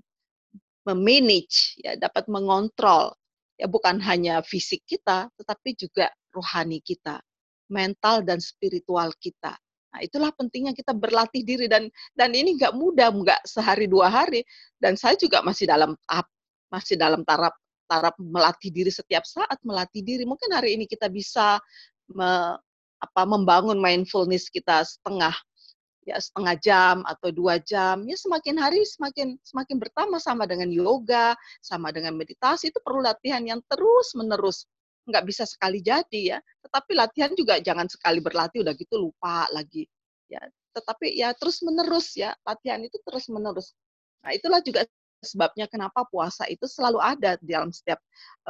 memanage, 0.83 1.79
ya, 1.79 1.95
dapat 1.99 2.27
mengontrol 2.31 3.18
ya 3.59 3.67
bukan 3.67 3.99
hanya 3.99 4.39
fisik 4.39 4.87
kita, 4.87 5.27
tetapi 5.35 5.75
juga 5.75 6.07
rohani 6.31 6.79
kita, 6.79 7.19
mental 7.67 8.23
dan 8.23 8.39
spiritual 8.39 9.11
kita. 9.19 9.59
Nah, 9.89 9.99
itulah 10.05 10.31
pentingnya 10.31 10.71
kita 10.71 10.95
berlatih 10.95 11.43
diri 11.43 11.67
dan 11.67 11.91
dan 12.15 12.31
ini 12.31 12.55
nggak 12.55 12.71
mudah, 12.77 13.11
nggak 13.11 13.41
sehari 13.43 13.89
dua 13.89 14.07
hari. 14.07 14.45
Dan 14.79 14.95
saya 14.95 15.19
juga 15.19 15.43
masih 15.43 15.67
dalam 15.67 15.97
tahap 16.07 16.27
masih 16.71 16.95
dalam 16.95 17.25
taraf 17.25 17.53
taraf 17.89 18.13
melatih 18.21 18.69
diri 18.69 18.93
setiap 18.93 19.25
saat, 19.25 19.57
melatih 19.65 20.05
diri. 20.05 20.23
Mungkin 20.23 20.53
hari 20.53 20.77
ini 20.77 20.85
kita 20.85 21.09
bisa 21.09 21.57
me, 22.13 22.53
apa, 23.01 23.21
membangun 23.25 23.81
mindfulness 23.81 24.53
kita 24.53 24.85
setengah 24.85 25.33
ya 26.09 26.17
setengah 26.17 26.55
jam 26.59 26.95
atau 27.05 27.29
dua 27.29 27.61
jam 27.61 28.01
ya 28.09 28.17
semakin 28.17 28.57
hari 28.57 28.81
semakin 28.83 29.37
semakin 29.45 29.77
bertambah 29.77 30.17
sama 30.17 30.49
dengan 30.49 30.67
yoga 30.73 31.37
sama 31.61 31.93
dengan 31.93 32.17
meditasi 32.17 32.73
itu 32.73 32.79
perlu 32.81 33.05
latihan 33.05 33.45
yang 33.45 33.61
terus 33.69 34.17
menerus 34.17 34.65
nggak 35.09 35.25
bisa 35.25 35.43
sekali 35.49 35.81
jadi 35.81 36.37
ya. 36.37 36.39
Tetapi 36.65 36.91
latihan 36.93 37.31
juga 37.33 37.57
jangan 37.57 37.89
sekali 37.89 38.21
berlatih 38.21 38.61
udah 38.61 38.73
gitu 38.77 39.09
lupa 39.09 39.49
lagi 39.49 39.89
ya. 40.29 40.41
Tetapi 40.73 41.17
ya 41.17 41.33
terus 41.33 41.65
menerus 41.65 42.13
ya 42.13 42.33
latihan 42.45 42.81
itu 42.81 42.97
terus 43.05 43.29
menerus 43.29 43.73
nah 44.19 44.35
itulah 44.35 44.59
juga 44.59 44.83
sebabnya 45.23 45.63
kenapa 45.71 46.03
puasa 46.07 46.43
itu 46.51 46.67
selalu 46.67 46.99
ada 46.99 47.39
di 47.39 47.55
dalam 47.55 47.71
setiap 47.71 47.99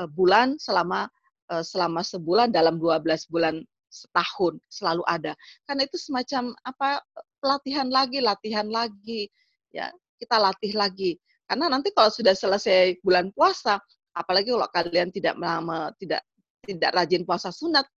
uh, 0.02 0.10
bulan 0.10 0.58
selama 0.58 1.06
uh, 1.50 1.62
selama 1.66 2.02
sebulan 2.06 2.54
dalam 2.54 2.78
12 2.78 3.06
bulan 3.30 3.62
setahun 3.90 4.62
selalu 4.70 5.02
ada. 5.10 5.34
Karena 5.66 5.86
itu 5.86 5.98
semacam 5.98 6.54
apa 6.62 7.02
pelatihan 7.40 7.88
lagi, 7.90 8.20
latihan 8.20 8.68
lagi, 8.68 9.32
ya 9.72 9.90
kita 10.20 10.38
latih 10.38 10.76
lagi. 10.76 11.16
Karena 11.50 11.72
nanti 11.72 11.90
kalau 11.96 12.14
sudah 12.14 12.36
selesai 12.38 13.02
bulan 13.02 13.34
puasa, 13.34 13.82
apalagi 14.14 14.54
kalau 14.54 14.70
kalian 14.70 15.10
tidak 15.10 15.34
melama, 15.40 15.90
tidak 15.98 16.22
tidak 16.68 16.92
rajin 16.94 17.26
puasa 17.26 17.50
sunat, 17.50 17.88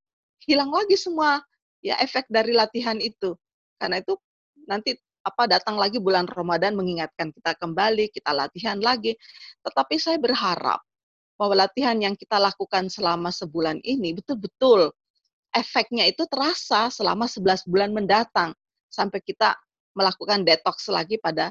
hilang 0.47 0.73
lagi 0.73 0.97
semua 0.97 1.43
ya 1.85 1.99
efek 2.01 2.31
dari 2.31 2.57
latihan 2.57 2.97
itu. 3.03 3.37
Karena 3.77 4.01
itu 4.01 4.17
nanti 4.65 4.97
apa 5.23 5.47
datang 5.47 5.79
lagi 5.79 6.03
bulan 6.03 6.27
Ramadan 6.27 6.75
mengingatkan 6.75 7.31
kita 7.35 7.59
kembali, 7.59 8.11
kita 8.11 8.31
latihan 8.33 8.79
lagi. 8.79 9.19
Tetapi 9.63 9.95
saya 9.99 10.17
berharap 10.17 10.81
bahwa 11.37 11.67
latihan 11.67 11.99
yang 11.99 12.15
kita 12.15 12.39
lakukan 12.39 12.87
selama 12.87 13.35
sebulan 13.35 13.83
ini 13.83 14.15
betul-betul 14.15 14.95
efeknya 15.53 16.09
itu 16.09 16.25
terasa 16.31 16.89
selama 16.89 17.29
11 17.29 17.69
bulan 17.69 17.91
mendatang 17.93 18.55
sampai 18.93 19.25
kita 19.25 19.57
melakukan 19.97 20.45
detox 20.45 20.93
lagi 20.93 21.17
pada 21.17 21.49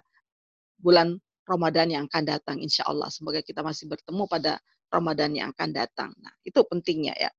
bulan 0.77 1.17
Ramadan 1.50 1.89
yang 1.89 2.03
akan 2.05 2.24
datang 2.24 2.57
insya 2.62 2.86
Allah. 2.86 3.10
Semoga 3.10 3.41
kita 3.41 3.65
masih 3.65 3.89
bertemu 3.89 4.29
pada 4.29 4.62
Ramadan 4.93 5.33
yang 5.33 5.50
akan 5.57 5.69
datang. 5.74 6.13
Nah, 6.21 6.33
itu 6.45 6.62
pentingnya 6.67 7.17
ya. 7.17 7.31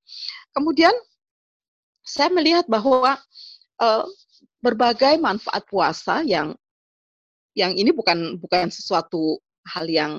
Kemudian 0.50 0.92
saya 2.02 2.28
melihat 2.34 2.66
bahwa 2.66 3.14
uh, 3.78 4.04
berbagai 4.58 5.18
manfaat 5.22 5.62
puasa 5.70 6.26
yang 6.26 6.54
yang 7.54 7.76
ini 7.76 7.92
bukan 7.92 8.40
bukan 8.40 8.72
sesuatu 8.72 9.38
hal 9.68 9.86
yang 9.86 10.12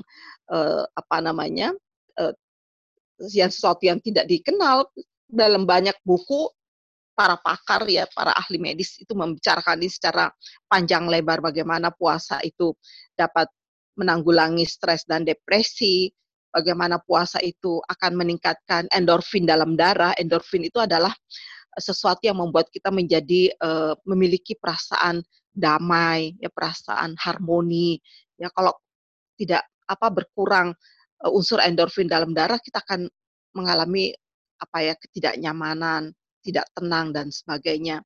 uh, 0.48 0.86
apa 0.94 1.16
namanya 1.20 1.74
uh, 2.16 2.32
yang 3.34 3.50
sesuatu 3.50 3.84
yang 3.84 3.98
tidak 4.00 4.24
dikenal 4.30 4.88
dalam 5.28 5.66
banyak 5.66 5.96
buku 6.06 6.48
para 7.14 7.38
pakar 7.38 7.86
ya, 7.86 8.04
para 8.10 8.34
ahli 8.34 8.58
medis 8.58 8.98
itu 8.98 9.14
membicarakan 9.14 9.78
ini 9.80 9.88
secara 9.88 10.28
panjang 10.66 11.06
lebar 11.06 11.40
bagaimana 11.40 11.94
puasa 11.94 12.42
itu 12.42 12.74
dapat 13.14 13.46
menanggulangi 13.94 14.66
stres 14.66 15.06
dan 15.06 15.22
depresi, 15.22 16.10
bagaimana 16.50 16.98
puasa 16.98 17.38
itu 17.42 17.78
akan 17.86 18.12
meningkatkan 18.18 18.90
endorfin 18.90 19.46
dalam 19.46 19.78
darah. 19.78 20.14
Endorfin 20.18 20.66
itu 20.66 20.82
adalah 20.82 21.14
sesuatu 21.74 22.22
yang 22.22 22.38
membuat 22.38 22.70
kita 22.70 22.90
menjadi 22.90 23.54
uh, 23.58 23.94
memiliki 24.06 24.54
perasaan 24.58 25.22
damai, 25.54 26.34
ya 26.42 26.50
perasaan 26.50 27.14
harmoni. 27.18 27.98
Ya 28.38 28.50
kalau 28.50 28.74
tidak 29.38 29.66
apa 29.86 30.10
berkurang 30.10 30.74
uh, 31.22 31.30
unsur 31.30 31.62
endorfin 31.62 32.10
dalam 32.10 32.34
darah, 32.34 32.58
kita 32.58 32.82
akan 32.82 33.06
mengalami 33.54 34.10
apa 34.58 34.78
ya 34.82 34.94
ketidaknyamanan, 34.98 36.14
tidak 36.44 36.68
tenang 36.76 37.10
dan 37.16 37.32
sebagainya. 37.32 38.04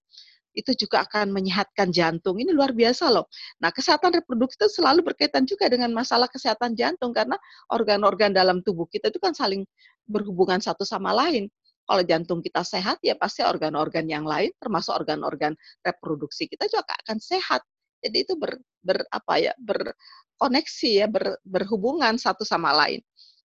Itu 0.54 0.74
juga 0.74 1.06
akan 1.06 1.30
menyehatkan 1.34 1.90
jantung. 1.90 2.38
Ini 2.38 2.50
luar 2.50 2.74
biasa 2.74 3.10
loh. 3.10 3.26
Nah, 3.62 3.70
kesehatan 3.70 4.14
reproduksi 4.22 4.58
itu 4.58 4.80
selalu 4.80 5.06
berkaitan 5.12 5.46
juga 5.46 5.66
dengan 5.70 5.90
masalah 5.94 6.26
kesehatan 6.30 6.74
jantung 6.74 7.10
karena 7.10 7.38
organ-organ 7.70 8.34
dalam 8.34 8.62
tubuh 8.62 8.86
kita 8.90 9.10
itu 9.10 9.18
kan 9.22 9.34
saling 9.34 9.62
berhubungan 10.06 10.58
satu 10.58 10.82
sama 10.86 11.10
lain. 11.14 11.50
Kalau 11.88 12.02
jantung 12.04 12.40
kita 12.44 12.62
sehat, 12.62 13.00
ya 13.02 13.16
pasti 13.16 13.40
organ-organ 13.42 14.06
yang 14.10 14.26
lain, 14.26 14.52
termasuk 14.60 14.92
organ-organ 14.92 15.56
reproduksi 15.80 16.46
kita 16.50 16.68
juga 16.68 16.94
akan 17.06 17.16
sehat. 17.18 17.62
Jadi 17.98 18.28
itu 18.28 18.34
ber, 18.38 18.60
ber 18.82 19.02
apa 19.10 19.34
ya 19.42 19.52
berkoneksi 19.58 20.90
ya 21.02 21.06
ber, 21.10 21.38
berhubungan 21.42 22.14
satu 22.14 22.46
sama 22.46 22.70
lain 22.70 23.02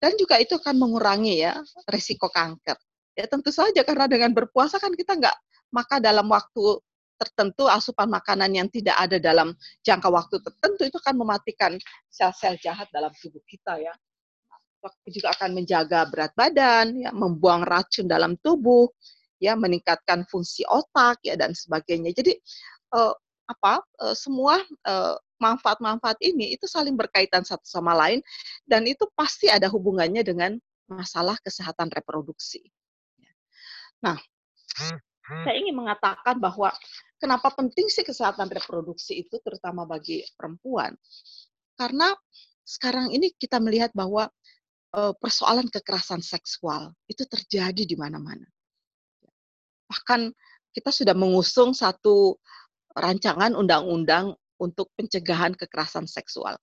dan 0.05 0.21
juga 0.21 0.37
itu 0.37 0.61
akan 0.61 0.77
mengurangi 0.77 1.41
ya 1.41 1.57
resiko 1.89 2.29
kanker. 2.29 2.77
Ya 3.15 3.31
tentu 3.31 3.55
saja 3.55 3.87
karena 3.87 4.11
dengan 4.11 4.35
berpuasa 4.35 4.83
kan 4.83 4.91
kita 4.91 5.15
nggak 5.15 5.37
maka 5.71 6.03
dalam 6.03 6.27
waktu 6.31 6.83
tertentu 7.15 7.71
asupan 7.71 8.11
makanan 8.11 8.51
yang 8.51 8.69
tidak 8.71 8.95
ada 8.99 9.23
dalam 9.23 9.55
jangka 9.87 10.11
waktu 10.11 10.43
tertentu 10.43 10.83
itu 10.87 10.97
akan 10.99 11.17
mematikan 11.23 11.73
sel-sel 12.11 12.59
jahat 12.59 12.91
dalam 12.91 13.11
tubuh 13.23 13.43
kita 13.47 13.79
ya. 13.79 13.95
Juga 15.09 15.33
akan 15.33 15.57
menjaga 15.57 16.05
berat 16.13 16.37
badan, 16.37 16.93
ya, 17.01 17.09
membuang 17.09 17.65
racun 17.65 18.05
dalam 18.05 18.37
tubuh, 18.45 18.85
ya, 19.41 19.57
meningkatkan 19.57 20.29
fungsi 20.29 20.61
otak 20.69 21.25
ya 21.25 21.41
dan 21.41 21.57
sebagainya. 21.57 22.13
Jadi 22.13 22.37
eh, 22.93 23.15
apa 23.49 23.81
eh, 24.05 24.13
semua 24.13 24.61
eh, 24.61 25.17
manfaat-manfaat 25.41 26.21
ini 26.21 26.53
itu 26.53 26.69
saling 26.69 26.97
berkaitan 26.97 27.45
satu 27.45 27.65
sama 27.65 27.97
lain 27.97 28.21
dan 28.69 28.85
itu 28.85 29.09
pasti 29.17 29.49
ada 29.49 29.69
hubungannya 29.73 30.21
dengan 30.21 30.57
masalah 30.89 31.41
kesehatan 31.41 31.89
reproduksi. 31.89 32.65
Nah, 34.05 34.21
saya 35.25 35.57
ingin 35.57 35.73
mengatakan 35.73 36.37
bahwa 36.37 36.69
kenapa 37.17 37.49
penting 37.57 37.89
sih 37.89 38.05
kesehatan 38.05 38.53
reproduksi 38.53 39.25
itu 39.25 39.41
terutama 39.41 39.89
bagi 39.89 40.21
perempuan? 40.37 40.93
Karena 41.81 42.13
sekarang 42.61 43.09
ini 43.17 43.33
kita 43.33 43.57
melihat 43.65 43.97
bahwa 43.97 44.29
persoalan 44.95 45.67
kekerasan 45.73 46.21
seksual 46.21 46.93
itu 47.09 47.25
terjadi 47.25 47.83
di 47.83 47.97
mana-mana. 47.97 48.47
Bahkan 49.91 50.31
kita 50.71 50.91
sudah 50.95 51.17
mengusung 51.19 51.75
satu 51.75 52.39
rancangan 52.95 53.59
undang-undang 53.59 54.37
untuk 54.61 54.95
pencegahan 54.95 55.57
kekerasan 55.59 56.07
seksual. 56.07 56.55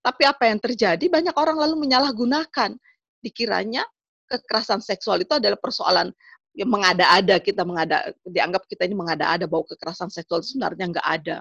Tapi 0.00 0.22
apa 0.22 0.46
yang 0.46 0.62
terjadi? 0.62 1.02
Banyak 1.10 1.34
orang 1.34 1.58
lalu 1.58 1.82
menyalahgunakan. 1.82 2.78
Dikiranya 3.20 3.82
kekerasan 4.30 4.80
seksual 4.80 5.26
itu 5.26 5.34
adalah 5.34 5.58
persoalan 5.58 6.14
ya 6.50 6.66
mengada-ada 6.66 7.38
kita 7.38 7.62
mengada 7.62 8.10
dianggap 8.26 8.66
kita 8.66 8.82
ini 8.84 8.98
mengada-ada 8.98 9.46
bahwa 9.46 9.64
kekerasan 9.70 10.10
seksual 10.10 10.42
sebenarnya 10.42 10.90
nggak 10.90 11.08
ada. 11.08 11.36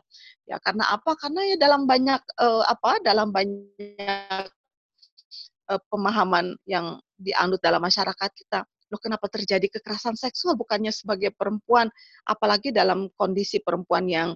Ya 0.46 0.58
karena 0.62 0.86
apa? 0.94 1.18
Karena 1.18 1.42
ya 1.50 1.56
dalam 1.58 1.90
banyak 1.90 2.22
uh, 2.38 2.64
apa? 2.70 3.02
Dalam 3.02 3.34
banyak 3.34 4.46
uh, 5.70 5.82
pemahaman 5.90 6.54
yang 6.70 7.02
dianut 7.18 7.60
dalam 7.60 7.82
masyarakat 7.82 8.32
kita 8.34 8.64
loh 8.90 8.98
kenapa 8.98 9.30
terjadi 9.30 9.70
kekerasan 9.70 10.18
seksual 10.18 10.58
bukannya 10.58 10.90
sebagai 10.90 11.30
perempuan 11.38 11.94
apalagi 12.26 12.74
dalam 12.74 13.06
kondisi 13.14 13.62
perempuan 13.62 14.10
yang 14.10 14.30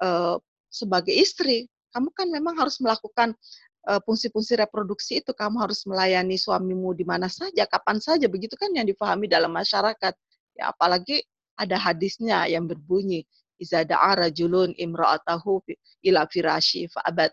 uh, 0.00 0.40
sebagai 0.72 1.12
istri? 1.12 1.68
Kamu 1.90 2.14
kan 2.14 2.30
memang 2.30 2.54
harus 2.56 2.78
melakukan 2.78 3.34
fungsi-fungsi 3.80 4.60
reproduksi 4.60 5.24
itu 5.24 5.32
kamu 5.32 5.56
harus 5.64 5.88
melayani 5.88 6.36
suamimu 6.36 6.92
di 6.92 7.04
mana 7.08 7.26
saja, 7.32 7.64
kapan 7.64 7.96
saja, 7.96 8.28
begitu 8.28 8.52
kan 8.54 8.68
yang 8.76 8.84
dipahami 8.84 9.24
dalam 9.26 9.50
masyarakat. 9.50 10.14
Ya, 10.56 10.68
apalagi 10.68 11.24
ada 11.56 11.80
hadisnya 11.80 12.44
yang 12.48 12.68
berbunyi, 12.68 13.24
Iza 13.60 13.84
da'a 13.84 14.16
rajulun 14.16 14.72
imra'atahu 14.72 15.60
ila 16.08 16.24
firashi 16.32 16.88
fa'abat 16.88 17.32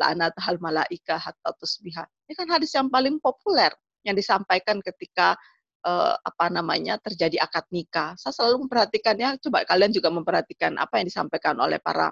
la'anat 0.00 0.32
hal 0.40 0.56
malaika 0.56 1.20
hatta 1.20 1.52
tusbiha. 1.60 2.04
Ini 2.28 2.32
kan 2.32 2.48
hadis 2.48 2.72
yang 2.72 2.88
paling 2.88 3.20
populer 3.20 3.68
yang 4.00 4.16
disampaikan 4.16 4.80
ketika 4.80 5.36
uh, 5.84 6.16
apa 6.16 6.48
namanya 6.48 6.96
terjadi 6.96 7.44
akad 7.44 7.68
nikah. 7.68 8.16
Saya 8.16 8.32
selalu 8.32 8.64
memperhatikannya. 8.64 9.36
Coba 9.44 9.68
kalian 9.68 9.92
juga 9.92 10.08
memperhatikan 10.08 10.80
apa 10.80 11.00
yang 11.00 11.06
disampaikan 11.12 11.56
oleh 11.60 11.76
para 11.76 12.08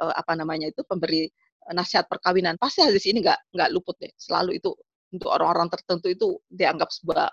uh, 0.00 0.12
apa 0.16 0.32
namanya 0.32 0.72
itu 0.72 0.80
pemberi 0.88 1.28
nasihat 1.70 2.10
perkawinan 2.10 2.58
pasti 2.58 2.82
hadis 2.82 3.06
ini 3.06 3.22
nggak 3.22 3.54
nggak 3.54 3.68
luput 3.70 3.94
deh. 4.02 4.10
Selalu 4.18 4.58
itu 4.58 4.74
untuk 5.14 5.30
orang-orang 5.30 5.70
tertentu 5.70 6.10
itu 6.10 6.28
dianggap 6.50 6.90
sebuah 6.90 7.30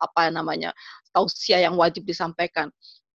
apa 0.00 0.22
namanya 0.32 0.76
tausiah 1.16 1.64
yang 1.64 1.80
wajib 1.80 2.04
disampaikan. 2.04 2.68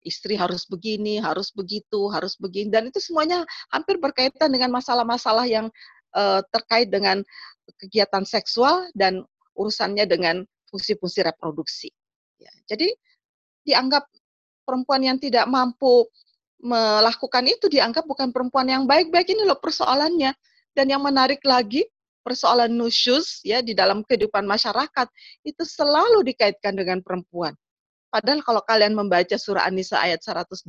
Istri 0.04 0.36
harus 0.36 0.68
begini 0.68 1.20
harus 1.20 1.52
begitu 1.56 2.12
harus 2.12 2.36
begini 2.36 2.68
dan 2.68 2.92
itu 2.92 3.00
semuanya 3.00 3.48
hampir 3.72 4.00
berkaitan 4.00 4.52
dengan 4.52 4.72
masalah-masalah 4.76 5.48
yang 5.48 5.72
uh, 6.16 6.44
terkait 6.52 6.92
dengan 6.92 7.24
kegiatan 7.80 8.28
seksual 8.28 8.92
dan 8.96 9.24
urusannya 9.56 10.04
dengan 10.04 10.44
fungsi-fungsi 10.68 11.24
reproduksi. 11.24 11.88
Ya, 12.36 12.52
jadi 12.68 12.92
dianggap 13.64 14.04
perempuan 14.68 15.08
yang 15.08 15.18
tidak 15.20 15.48
mampu 15.48 16.04
melakukan 16.64 17.44
itu 17.48 17.68
dianggap 17.68 18.08
bukan 18.08 18.32
perempuan 18.32 18.68
yang 18.72 18.84
baik-baik 18.88 19.28
ini 19.32 19.44
loh 19.44 19.60
persoalannya 19.60 20.32
dan 20.74 20.90
yang 20.90 21.02
menarik 21.06 21.42
lagi, 21.46 21.86
persoalan 22.26 22.72
nusyus 22.72 23.44
ya 23.44 23.60
di 23.60 23.76
dalam 23.78 24.02
kehidupan 24.02 24.48
masyarakat 24.48 25.08
itu 25.46 25.64
selalu 25.68 26.24
dikaitkan 26.34 26.74
dengan 26.74 27.04
perempuan. 27.04 27.54
Padahal 28.10 28.46
kalau 28.46 28.62
kalian 28.62 28.94
membaca 28.94 29.36
surah 29.36 29.66
An-Nisa 29.66 29.98
ayat 29.98 30.22
129, 30.22 30.66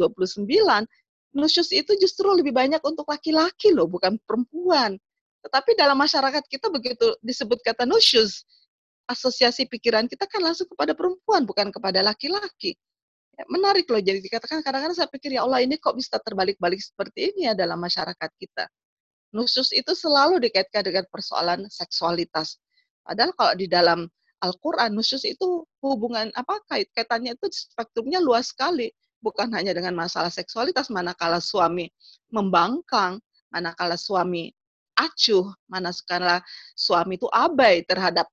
nusyus 1.36 1.68
itu 1.72 1.92
justru 2.00 2.24
lebih 2.32 2.56
banyak 2.56 2.80
untuk 2.80 3.04
laki-laki 3.04 3.72
loh, 3.72 3.84
bukan 3.84 4.16
perempuan. 4.24 4.96
Tetapi 5.44 5.76
dalam 5.76 6.00
masyarakat 6.00 6.40
kita 6.48 6.72
begitu 6.72 7.12
disebut 7.20 7.60
kata 7.60 7.84
nusyus, 7.84 8.48
asosiasi 9.04 9.68
pikiran 9.68 10.08
kita 10.08 10.24
kan 10.24 10.40
langsung 10.40 10.64
kepada 10.72 10.96
perempuan, 10.96 11.44
bukan 11.44 11.68
kepada 11.68 12.00
laki-laki. 12.00 12.72
Ya, 13.34 13.44
menarik 13.50 13.84
loh, 13.90 14.00
jadi 14.00 14.22
dikatakan 14.24 14.64
kadang-kadang 14.64 14.96
saya 14.96 15.10
pikir, 15.10 15.36
ya 15.36 15.44
Allah 15.44 15.60
ini 15.60 15.76
kok 15.76 15.92
bisa 15.98 16.16
terbalik-balik 16.22 16.80
seperti 16.80 17.34
ini 17.34 17.50
ya 17.50 17.52
dalam 17.52 17.76
masyarakat 17.76 18.30
kita. 18.40 18.64
Nusus 19.34 19.74
itu 19.74 19.92
selalu 19.98 20.38
dikaitkan 20.38 20.86
dengan 20.86 21.04
persoalan 21.10 21.66
seksualitas. 21.66 22.62
Padahal 23.02 23.34
kalau 23.34 23.54
di 23.58 23.66
dalam 23.66 24.06
Al-Quran, 24.38 24.94
nusus 24.94 25.26
itu 25.26 25.66
hubungan 25.82 26.30
apa 26.38 26.62
kait 26.70 26.86
kaitannya 26.94 27.34
itu 27.34 27.50
spektrumnya 27.50 28.22
luas 28.22 28.54
sekali. 28.54 28.94
Bukan 29.18 29.50
hanya 29.56 29.74
dengan 29.74 29.96
masalah 29.98 30.30
seksualitas, 30.30 30.92
manakala 30.92 31.40
suami 31.42 31.90
membangkang, 32.30 33.18
manakala 33.50 33.98
suami 33.98 34.52
acuh, 34.94 35.50
manakala 35.66 36.38
suami 36.78 37.18
itu 37.18 37.26
abai 37.32 37.82
terhadap 37.88 38.30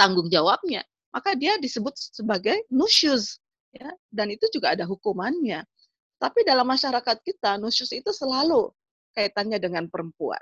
tanggung 0.00 0.32
jawabnya, 0.32 0.80
maka 1.12 1.36
dia 1.36 1.60
disebut 1.60 1.92
sebagai 1.98 2.64
nusyuz. 2.72 3.36
Ya, 3.72 3.88
dan 4.12 4.28
itu 4.28 4.48
juga 4.52 4.76
ada 4.76 4.84
hukumannya. 4.84 5.64
Tapi 6.20 6.44
dalam 6.44 6.68
masyarakat 6.68 7.24
kita, 7.24 7.56
nusyuz 7.56 7.88
itu 7.92 8.12
selalu 8.12 8.68
kaitannya 9.12 9.60
dengan 9.62 9.86
perempuan. 9.88 10.40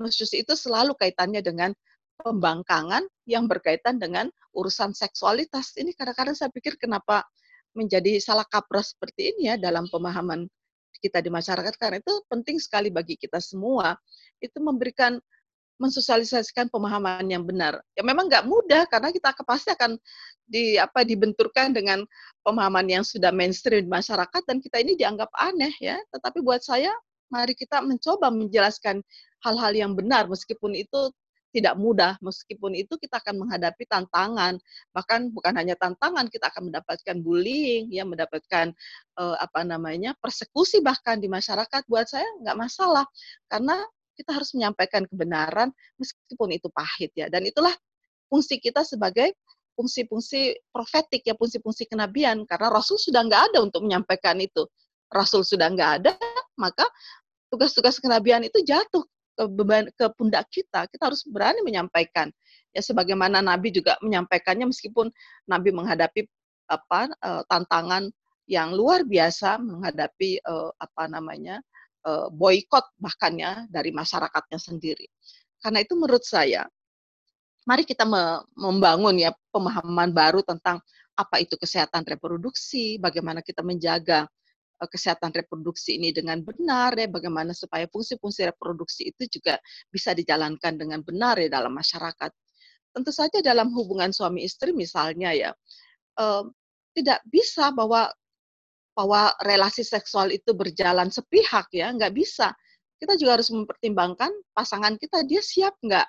Nusyus 0.00 0.32
itu 0.32 0.56
selalu 0.56 0.96
kaitannya 0.96 1.44
dengan 1.44 1.70
pembangkangan 2.20 3.04
yang 3.24 3.48
berkaitan 3.48 3.96
dengan 3.96 4.28
urusan 4.52 4.92
seksualitas. 4.92 5.76
Ini 5.76 5.96
kadang-kadang 5.96 6.36
saya 6.36 6.52
pikir 6.52 6.76
kenapa 6.76 7.24
menjadi 7.72 8.18
salah 8.18 8.44
kaprah 8.44 8.82
seperti 8.82 9.34
ini 9.36 9.52
ya 9.52 9.54
dalam 9.56 9.86
pemahaman 9.88 10.50
kita 11.00 11.24
di 11.24 11.32
masyarakat 11.32 11.74
karena 11.80 11.98
itu 12.02 12.14
penting 12.28 12.60
sekali 12.60 12.92
bagi 12.92 13.16
kita 13.16 13.40
semua 13.40 13.96
itu 14.42 14.58
memberikan 14.60 15.16
mensosialisasikan 15.80 16.68
pemahaman 16.68 17.24
yang 17.24 17.40
benar. 17.40 17.80
Ya 17.96 18.04
memang 18.04 18.28
nggak 18.28 18.44
mudah 18.44 18.84
karena 18.92 19.08
kita 19.08 19.32
pasti 19.48 19.72
akan 19.72 19.96
di 20.44 20.76
apa 20.76 21.08
dibenturkan 21.08 21.72
dengan 21.72 22.04
pemahaman 22.44 22.84
yang 22.84 23.00
sudah 23.00 23.32
mainstream 23.32 23.88
di 23.88 23.90
masyarakat 23.90 24.44
dan 24.44 24.60
kita 24.60 24.76
ini 24.84 24.92
dianggap 25.00 25.32
aneh 25.40 25.72
ya. 25.80 25.96
Tetapi 26.12 26.44
buat 26.44 26.60
saya 26.60 26.92
mari 27.30 27.54
kita 27.54 27.80
mencoba 27.80 28.28
menjelaskan 28.28 29.00
hal-hal 29.46 29.72
yang 29.72 29.92
benar 29.96 30.26
meskipun 30.26 30.76
itu 30.76 31.14
tidak 31.50 31.74
mudah, 31.74 32.14
meskipun 32.22 32.78
itu 32.78 32.94
kita 32.94 33.18
akan 33.18 33.42
menghadapi 33.42 33.82
tantangan, 33.90 34.54
bahkan 34.94 35.34
bukan 35.34 35.50
hanya 35.58 35.74
tantangan, 35.74 36.30
kita 36.30 36.46
akan 36.46 36.70
mendapatkan 36.70 37.16
bullying, 37.20 37.90
ya, 37.90 38.06
mendapatkan 38.06 38.70
uh, 39.18 39.36
apa 39.38 39.66
namanya 39.66 40.14
persekusi 40.22 40.78
bahkan 40.78 41.18
di 41.18 41.26
masyarakat. 41.26 41.82
Buat 41.90 42.06
saya 42.06 42.26
nggak 42.46 42.54
masalah, 42.54 43.02
karena 43.50 43.82
kita 44.14 44.30
harus 44.36 44.54
menyampaikan 44.54 45.02
kebenaran 45.10 45.74
meskipun 45.98 46.54
itu 46.54 46.68
pahit 46.70 47.10
ya. 47.18 47.26
Dan 47.26 47.48
itulah 47.48 47.74
fungsi 48.30 48.62
kita 48.62 48.86
sebagai 48.86 49.34
fungsi-fungsi 49.74 50.70
profetik 50.70 51.26
ya, 51.26 51.34
fungsi-fungsi 51.34 51.90
kenabian, 51.90 52.46
karena 52.46 52.70
Rasul 52.70 52.94
sudah 52.94 53.26
nggak 53.26 53.42
ada 53.50 53.58
untuk 53.64 53.82
menyampaikan 53.82 54.38
itu. 54.38 54.70
Rasul 55.10 55.42
sudah 55.42 55.66
nggak 55.74 55.92
ada, 55.98 56.14
maka 56.54 56.86
tugas-tugas 57.50 57.98
kenabian 57.98 58.40
itu 58.46 58.62
jatuh 58.62 59.02
ke 59.34 59.44
beban 59.50 59.84
ke 59.92 60.06
pundak 60.14 60.46
kita. 60.48 60.86
Kita 60.86 61.10
harus 61.10 61.26
berani 61.26 61.60
menyampaikan. 61.66 62.30
Ya 62.70 62.80
sebagaimana 62.80 63.42
Nabi 63.42 63.74
juga 63.74 63.98
menyampaikannya 63.98 64.70
meskipun 64.70 65.10
Nabi 65.50 65.74
menghadapi 65.74 66.30
apa 66.70 67.10
uh, 67.18 67.42
tantangan 67.50 68.14
yang 68.46 68.70
luar 68.74 69.02
biasa 69.02 69.58
menghadapi 69.58 70.38
uh, 70.46 70.70
apa 70.78 71.10
namanya 71.10 71.58
uh, 72.06 72.30
boykot 72.30 72.86
bahkan 73.02 73.34
ya 73.34 73.52
dari 73.66 73.90
masyarakatnya 73.90 74.58
sendiri. 74.62 75.10
Karena 75.58 75.82
itu 75.82 75.98
menurut 75.98 76.22
saya 76.22 76.64
mari 77.66 77.82
kita 77.82 78.06
me 78.06 78.40
membangun 78.54 79.18
ya 79.18 79.34
pemahaman 79.50 80.14
baru 80.14 80.46
tentang 80.46 80.78
apa 81.18 81.42
itu 81.42 81.58
kesehatan 81.58 82.06
reproduksi, 82.06 82.96
bagaimana 82.96 83.44
kita 83.44 83.60
menjaga 83.60 84.24
Eh, 84.24 84.39
kesehatan 84.88 85.34
reproduksi 85.34 86.00
ini 86.00 86.14
dengan 86.14 86.40
benar 86.40 86.96
ya 86.96 87.10
bagaimana 87.10 87.52
supaya 87.52 87.84
fungsi-fungsi 87.90 88.48
reproduksi 88.48 89.12
itu 89.12 89.40
juga 89.40 89.60
bisa 89.92 90.16
dijalankan 90.16 90.78
dengan 90.80 91.04
benar 91.04 91.36
ya 91.36 91.52
dalam 91.52 91.76
masyarakat. 91.76 92.30
Tentu 92.90 93.10
saja 93.12 93.38
dalam 93.44 93.70
hubungan 93.76 94.14
suami 94.14 94.46
istri 94.46 94.72
misalnya 94.72 95.34
ya 95.36 95.50
eh, 96.16 96.44
tidak 96.96 97.20
bisa 97.28 97.74
bahwa 97.74 98.08
bahwa 98.96 99.32
relasi 99.46 99.86
seksual 99.86 100.28
itu 100.34 100.52
berjalan 100.52 101.08
sepihak 101.08 101.68
ya 101.72 101.92
nggak 101.92 102.12
bisa. 102.12 102.52
Kita 103.00 103.16
juga 103.16 103.40
harus 103.40 103.48
mempertimbangkan 103.48 104.28
pasangan 104.52 105.00
kita 105.00 105.24
dia 105.24 105.40
siap 105.40 105.72
nggak, 105.80 106.04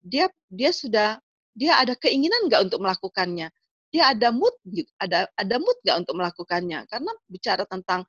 dia 0.00 0.26
dia 0.48 0.72
sudah 0.72 1.20
dia 1.52 1.76
ada 1.76 1.92
keinginan 1.98 2.48
nggak 2.48 2.70
untuk 2.70 2.80
melakukannya 2.80 3.52
dia 3.90 4.14
ada 4.14 4.30
mood 4.30 4.54
gitu, 4.70 4.90
ada 5.02 5.26
ada 5.34 5.56
mood 5.58 5.76
nggak 5.82 6.06
untuk 6.06 6.14
melakukannya? 6.14 6.86
Karena 6.86 7.12
bicara 7.26 7.66
tentang 7.66 8.06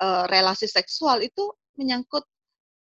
uh, 0.00 0.24
relasi 0.30 0.70
seksual 0.70 1.22
itu 1.22 1.50
menyangkut 1.76 2.22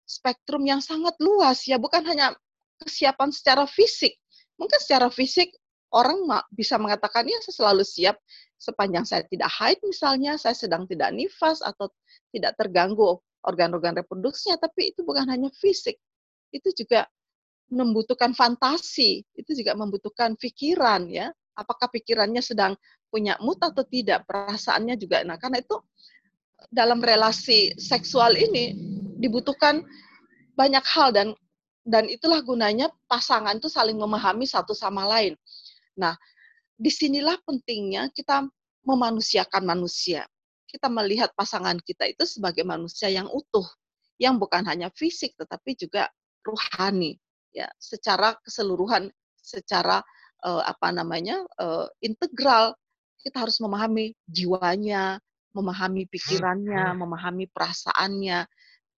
spektrum 0.05 0.61
yang 0.63 0.79
sangat 0.79 1.17
luas 1.17 1.65
ya 1.65 1.81
bukan 1.81 2.05
hanya 2.05 2.37
kesiapan 2.79 3.33
secara 3.33 3.65
fisik. 3.65 4.15
Mungkin 4.61 4.79
secara 4.79 5.09
fisik 5.09 5.51
orang 5.91 6.21
bisa 6.53 6.77
mengatakan 6.77 7.25
ya 7.25 7.41
saya 7.43 7.55
selalu 7.65 7.83
siap 7.83 8.15
sepanjang 8.55 9.03
saya 9.03 9.25
tidak 9.27 9.51
haid 9.51 9.79
misalnya 9.83 10.39
saya 10.39 10.55
sedang 10.55 10.87
tidak 10.87 11.11
nifas 11.11 11.59
atau 11.59 11.91
tidak 12.31 12.55
terganggu 12.55 13.19
organ-organ 13.45 13.99
reproduksinya 13.99 14.61
tapi 14.61 14.93
itu 14.93 15.01
bukan 15.01 15.25
hanya 15.27 15.49
fisik. 15.57 15.97
Itu 16.53 16.71
juga 16.77 17.09
membutuhkan 17.73 18.37
fantasi 18.37 19.25
itu 19.33 19.51
juga 19.57 19.73
membutuhkan 19.73 20.37
pikiran 20.37 21.09
ya 21.09 21.33
apakah 21.55 21.87
pikirannya 21.89 22.43
sedang 22.43 22.75
punya 23.07 23.39
mood 23.39 23.57
atau 23.63 23.81
tidak, 23.87 24.27
perasaannya 24.27 24.99
juga. 24.99 25.23
Nah, 25.23 25.39
karena 25.39 25.63
itu 25.63 25.79
dalam 26.69 26.99
relasi 26.99 27.73
seksual 27.79 28.35
ini 28.35 28.75
dibutuhkan 29.19 29.83
banyak 30.55 30.83
hal 30.83 31.11
dan 31.15 31.27
dan 31.85 32.09
itulah 32.09 32.41
gunanya 32.41 32.89
pasangan 33.05 33.61
itu 33.61 33.69
saling 33.69 33.95
memahami 33.95 34.49
satu 34.49 34.73
sama 34.73 35.05
lain. 35.05 35.37
Nah, 35.93 36.17
di 36.75 36.89
sinilah 36.89 37.37
pentingnya 37.45 38.09
kita 38.11 38.43
memanusiakan 38.83 39.63
manusia. 39.63 40.25
Kita 40.65 40.89
melihat 40.89 41.31
pasangan 41.37 41.77
kita 41.79 42.09
itu 42.09 42.25
sebagai 42.25 42.65
manusia 42.65 43.07
yang 43.07 43.29
utuh, 43.29 43.63
yang 44.17 44.41
bukan 44.41 44.65
hanya 44.65 44.89
fisik 44.91 45.37
tetapi 45.37 45.77
juga 45.77 46.09
rohani, 46.41 47.15
ya, 47.53 47.69
secara 47.77 48.33
keseluruhan, 48.41 49.07
secara 49.37 50.01
uh, 50.43 50.63
apa 50.65 50.91
namanya 50.91 51.43
uh, 51.61 51.87
integral. 52.03 52.75
Kita 53.21 53.41
harus 53.41 53.57
memahami 53.57 54.13
jiwanya 54.29 55.17
memahami 55.55 56.03
pikirannya 56.11 56.93
memahami 56.99 57.47
perasaannya. 57.49 58.43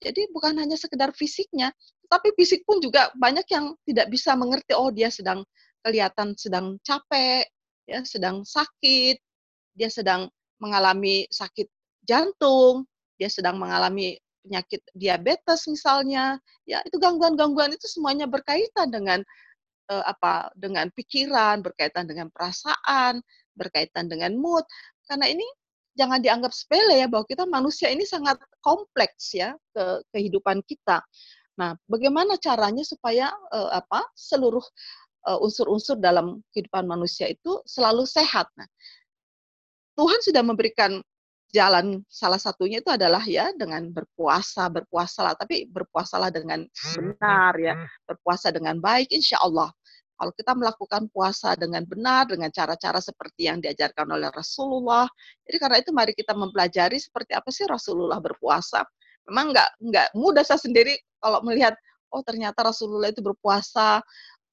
Jadi 0.01 0.29
bukan 0.33 0.57
hanya 0.61 0.77
sekedar 0.77 1.13
fisiknya 1.13 1.73
tapi 2.07 2.31
fisik 2.39 2.63
pun 2.63 2.79
juga 2.79 3.11
banyak 3.19 3.45
yang 3.51 3.75
tidak 3.83 4.07
bisa 4.09 4.39
mengerti 4.39 4.73
oh 4.79 4.95
dia 4.95 5.11
sedang 5.11 5.43
kelihatan 5.83 6.39
sedang 6.39 6.79
capek 6.87 7.47
ya 7.87 8.03
sedang 8.07 8.47
sakit 8.47 9.19
dia 9.75 9.91
sedang 9.91 10.31
mengalami 10.63 11.27
sakit 11.31 11.67
jantung 12.07 12.87
dia 13.19 13.29
sedang 13.33 13.59
mengalami 13.59 14.17
penyakit 14.47 14.79
diabetes 14.95 15.67
misalnya. 15.67 16.39
Ya 16.63 16.79
itu 16.87 17.03
gangguan-gangguan 17.03 17.75
itu 17.75 17.91
semuanya 17.91 18.31
berkaitan 18.31 18.95
dengan 18.95 19.27
uh, 19.91 20.05
apa 20.07 20.51
dengan 20.59 20.91
pikiran, 20.93 21.63
berkaitan 21.63 22.07
dengan 22.07 22.31
perasaan, 22.31 23.23
berkaitan 23.55 24.07
dengan 24.07 24.35
mood. 24.39 24.63
Karena 25.07 25.31
ini 25.31 25.45
jangan 25.97 26.21
dianggap 26.21 26.53
sepele 26.53 27.01
ya 27.01 27.09
bahwa 27.09 27.25
kita 27.25 27.49
manusia 27.49 27.89
ini 27.89 28.05
sangat 28.05 28.37
kompleks 28.61 29.33
ya 29.33 29.57
ke 29.73 30.05
kehidupan 30.13 30.61
kita. 30.69 31.01
Nah, 31.57 31.73
bagaimana 31.89 32.37
caranya 32.37 32.85
supaya 32.85 33.33
uh, 33.53 33.71
apa 33.73 34.05
seluruh 34.13 34.65
unsur-unsur 35.27 35.99
uh, 35.99 36.03
dalam 36.03 36.39
kehidupan 36.55 36.87
manusia 36.87 37.27
itu 37.27 37.59
selalu 37.67 38.07
sehat. 38.07 38.47
Nah, 38.55 38.69
Tuhan 39.99 40.21
sudah 40.23 40.45
memberikan 40.45 41.03
jalan 41.57 42.05
salah 42.13 42.37
satunya 42.37 42.85
itu 42.85 42.93
adalah 42.93 43.25
ya 43.25 43.49
dengan 43.57 43.89
berpuasa, 43.89 44.69
berpuasalah, 44.69 45.33
tapi 45.41 45.65
berpuasalah 45.73 46.29
dengan 46.29 46.69
benar 46.93 47.57
ya, 47.57 47.75
berpuasa 48.05 48.53
dengan 48.53 48.77
baik 48.77 49.09
insya 49.09 49.41
Allah. 49.41 49.73
Kalau 50.17 50.33
kita 50.33 50.53
melakukan 50.57 51.13
puasa 51.13 51.57
dengan 51.57 51.85
benar, 51.85 52.29
dengan 52.29 52.49
cara-cara 52.49 53.01
seperti 53.01 53.49
yang 53.49 53.61
diajarkan 53.61 54.09
oleh 54.09 54.29
Rasulullah, 54.33 55.09
jadi 55.49 55.57
karena 55.61 55.77
itu 55.81 55.91
mari 55.93 56.13
kita 56.13 56.33
mempelajari 56.33 57.01
seperti 57.01 57.33
apa 57.37 57.49
sih 57.53 57.65
Rasulullah 57.69 58.21
berpuasa. 58.21 58.85
Memang 59.29 59.53
nggak 59.57 59.71
nggak 59.81 60.09
mudah 60.17 60.45
saya 60.45 60.61
sendiri 60.61 60.97
kalau 61.21 61.41
melihat 61.45 61.77
oh 62.13 62.25
ternyata 62.25 62.65
Rasulullah 62.65 63.13
itu 63.13 63.21
berpuasa, 63.21 64.01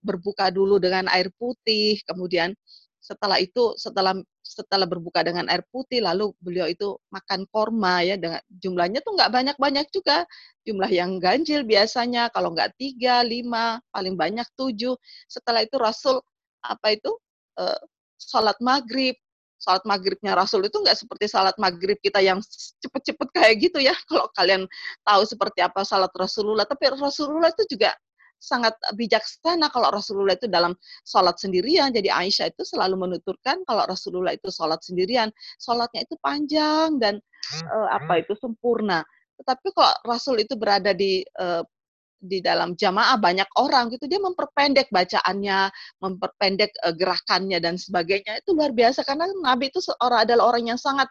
berbuka 0.04 0.52
dulu 0.52 0.84
dengan 0.84 1.08
air 1.12 1.32
putih, 1.40 2.00
kemudian 2.08 2.52
setelah 3.00 3.40
itu 3.40 3.76
setelah 3.80 4.16
setelah 4.44 4.84
berbuka 4.84 5.24
dengan 5.24 5.48
air 5.48 5.64
putih 5.72 6.04
lalu 6.04 6.36
beliau 6.44 6.68
itu 6.68 7.00
makan 7.10 7.48
korma 7.48 8.04
ya 8.04 8.20
dengan 8.20 8.44
jumlahnya 8.52 9.00
tuh 9.00 9.16
nggak 9.16 9.32
banyak-banyak 9.32 9.88
juga. 9.90 10.28
Jumlah 10.68 10.92
yang 10.92 11.18
ganjil 11.18 11.64
biasanya 11.64 12.28
kalau 12.30 12.52
nggak 12.52 12.76
tiga 12.76 13.24
lima 13.24 13.80
paling 13.96 14.20
banyak 14.20 14.46
tujuh. 14.60 14.94
Setelah 15.32 15.64
itu 15.64 15.80
Rasul 15.80 16.20
apa 16.60 16.94
itu 16.94 17.12
uh, 17.58 17.80
sholat 18.20 18.60
maghrib. 18.60 19.16
Sholat 19.64 19.88
maghribnya 19.88 20.36
Rasul 20.36 20.68
itu 20.68 20.76
nggak 20.76 21.00
seperti 21.00 21.32
sholat 21.32 21.56
maghrib 21.56 21.96
kita 22.04 22.20
yang 22.20 22.44
cepet-cepet 22.84 23.28
kayak 23.32 23.56
gitu 23.64 23.80
ya. 23.80 23.96
Kalau 24.12 24.28
kalian 24.36 24.68
tahu 25.08 25.24
seperti 25.24 25.64
apa 25.64 25.88
sholat 25.88 26.12
Rasulullah 26.12 26.68
tapi 26.68 26.92
Rasulullah 26.92 27.48
itu 27.50 27.80
juga 27.80 27.96
sangat 28.44 28.76
bijaksana 29.00 29.72
kalau 29.72 29.88
Rasulullah 29.88 30.36
itu 30.36 30.52
dalam 30.52 30.76
sholat 31.08 31.40
sendirian. 31.40 31.96
Jadi 31.96 32.12
Aisyah 32.12 32.52
itu 32.52 32.68
selalu 32.68 33.08
menuturkan 33.08 33.64
kalau 33.64 33.88
Rasulullah 33.88 34.36
itu 34.36 34.52
sholat 34.52 34.84
sendirian, 34.84 35.32
sholatnya 35.56 36.04
itu 36.04 36.20
panjang 36.20 37.00
dan 37.00 37.24
uh, 37.72 37.88
apa 37.96 38.20
itu 38.20 38.36
sempurna. 38.36 39.08
Tetapi 39.40 39.72
kalau 39.72 39.96
Rasul 40.04 40.44
itu 40.44 40.60
berada 40.60 40.92
di 40.92 41.24
uh, 41.40 41.64
di 42.24 42.40
dalam 42.40 42.72
jamaah 42.80 43.20
banyak 43.20 43.48
orang 43.60 43.92
gitu 43.92 44.08
dia 44.08 44.20
memperpendek 44.20 44.88
bacaannya, 44.92 45.72
memperpendek 46.04 46.72
uh, 46.84 46.92
gerakannya 46.92 47.64
dan 47.64 47.80
sebagainya 47.80 48.44
itu 48.44 48.52
luar 48.52 48.76
biasa 48.76 49.08
karena 49.08 49.28
Nabi 49.40 49.72
itu 49.72 49.80
seorang 49.80 50.28
adalah 50.28 50.52
orang 50.52 50.76
yang 50.76 50.80
sangat 50.80 51.08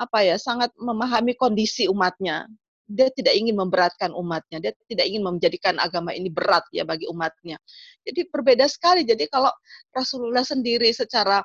apa 0.00 0.24
ya 0.24 0.40
sangat 0.40 0.72
memahami 0.80 1.36
kondisi 1.36 1.84
umatnya 1.84 2.48
dia 2.90 3.08
tidak 3.14 3.38
ingin 3.38 3.54
memberatkan 3.54 4.10
umatnya, 4.10 4.58
dia 4.58 4.72
tidak 4.90 5.06
ingin 5.06 5.22
menjadikan 5.22 5.78
agama 5.78 6.10
ini 6.10 6.26
berat 6.26 6.66
ya 6.74 6.82
bagi 6.82 7.06
umatnya. 7.06 7.56
Jadi 8.02 8.26
berbeda 8.26 8.66
sekali. 8.66 9.06
Jadi 9.06 9.30
kalau 9.30 9.54
Rasulullah 9.94 10.42
sendiri 10.42 10.90
secara 10.90 11.38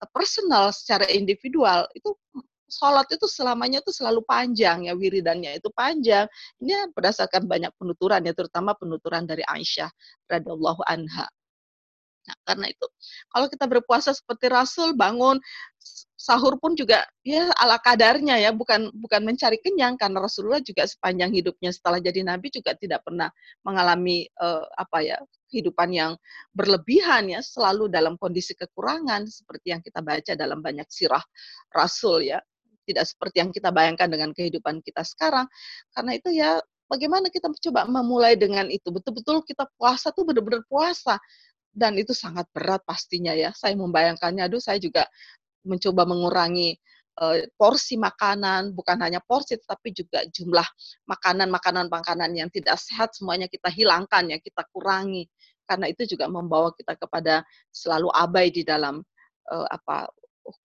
eh, 0.00 0.08
personal, 0.12 0.70
secara 0.76 1.08
individual 1.08 1.88
itu 1.96 2.12
sholat 2.70 3.08
itu 3.10 3.26
selamanya 3.26 3.82
itu 3.82 3.90
selalu 3.90 4.22
panjang 4.22 4.86
ya 4.86 4.94
wiridannya 4.94 5.58
itu 5.58 5.68
panjang. 5.72 6.28
Ini 6.62 6.92
berdasarkan 6.94 7.48
banyak 7.48 7.72
penuturan 7.80 8.22
ya 8.22 8.32
terutama 8.36 8.76
penuturan 8.78 9.24
dari 9.24 9.42
Aisyah 9.42 9.90
radhiallahu 10.30 10.84
anha. 10.86 11.26
Nah, 12.20 12.36
karena 12.46 12.66
itu 12.70 12.86
kalau 13.32 13.46
kita 13.50 13.64
berpuasa 13.66 14.14
seperti 14.14 14.46
Rasul 14.52 14.94
bangun 14.94 15.40
sahur 16.20 16.60
pun 16.60 16.76
juga 16.76 17.08
ya 17.24 17.48
ala 17.56 17.80
kadarnya 17.80 18.36
ya 18.36 18.52
bukan 18.52 18.92
bukan 18.92 19.24
mencari 19.24 19.56
kenyang 19.56 19.96
karena 19.96 20.20
Rasulullah 20.20 20.60
juga 20.60 20.84
sepanjang 20.84 21.32
hidupnya 21.32 21.72
setelah 21.72 21.96
jadi 21.96 22.20
nabi 22.20 22.52
juga 22.52 22.76
tidak 22.76 23.00
pernah 23.08 23.32
mengalami 23.64 24.28
uh, 24.36 24.68
apa 24.76 25.00
ya 25.00 25.16
kehidupan 25.50 25.90
yang 25.90 26.12
berlebihan 26.54 27.26
ya 27.26 27.42
selalu 27.42 27.90
dalam 27.90 28.14
kondisi 28.14 28.54
kekurangan 28.54 29.26
seperti 29.26 29.74
yang 29.74 29.82
kita 29.82 29.98
baca 29.98 30.32
dalam 30.38 30.62
banyak 30.62 30.86
sirah 30.86 31.22
Rasul 31.74 32.30
ya. 32.30 32.38
Tidak 32.86 33.04
seperti 33.06 33.42
yang 33.42 33.50
kita 33.54 33.70
bayangkan 33.70 34.08
dengan 34.10 34.30
kehidupan 34.34 34.82
kita 34.82 35.02
sekarang. 35.06 35.46
Karena 35.94 36.16
itu 36.16 36.30
ya 36.32 36.58
bagaimana 36.90 37.30
kita 37.30 37.50
coba 37.70 37.86
memulai 37.86 38.34
dengan 38.34 38.66
itu? 38.66 38.88
Betul-betul 38.90 39.46
kita 39.46 39.66
puasa 39.78 40.10
tuh 40.10 40.26
benar-benar 40.26 40.62
puasa. 40.66 41.18
Dan 41.70 41.94
itu 42.02 42.10
sangat 42.10 42.50
berat 42.50 42.82
pastinya 42.82 43.30
ya. 43.30 43.54
Saya 43.54 43.78
membayangkannya, 43.78 44.42
aduh 44.42 44.58
saya 44.58 44.82
juga 44.82 45.06
mencoba 45.66 46.08
mengurangi 46.08 46.76
uh, 47.20 47.44
porsi 47.56 48.00
makanan, 48.00 48.72
bukan 48.72 48.98
hanya 49.04 49.20
porsi 49.20 49.60
tetapi 49.60 49.92
juga 49.92 50.24
jumlah 50.30 50.66
makanan-makanan-makanan 51.08 52.30
yang 52.36 52.48
tidak 52.48 52.80
sehat 52.80 53.12
semuanya 53.12 53.46
kita 53.46 53.68
hilangkan 53.68 54.30
ya, 54.30 54.38
kita 54.40 54.64
kurangi. 54.72 55.28
Karena 55.68 55.86
itu 55.86 56.02
juga 56.06 56.26
membawa 56.26 56.74
kita 56.74 56.98
kepada 56.98 57.46
selalu 57.70 58.10
abai 58.10 58.50
di 58.50 58.66
dalam 58.66 59.04
uh, 59.52 59.66
apa 59.70 60.10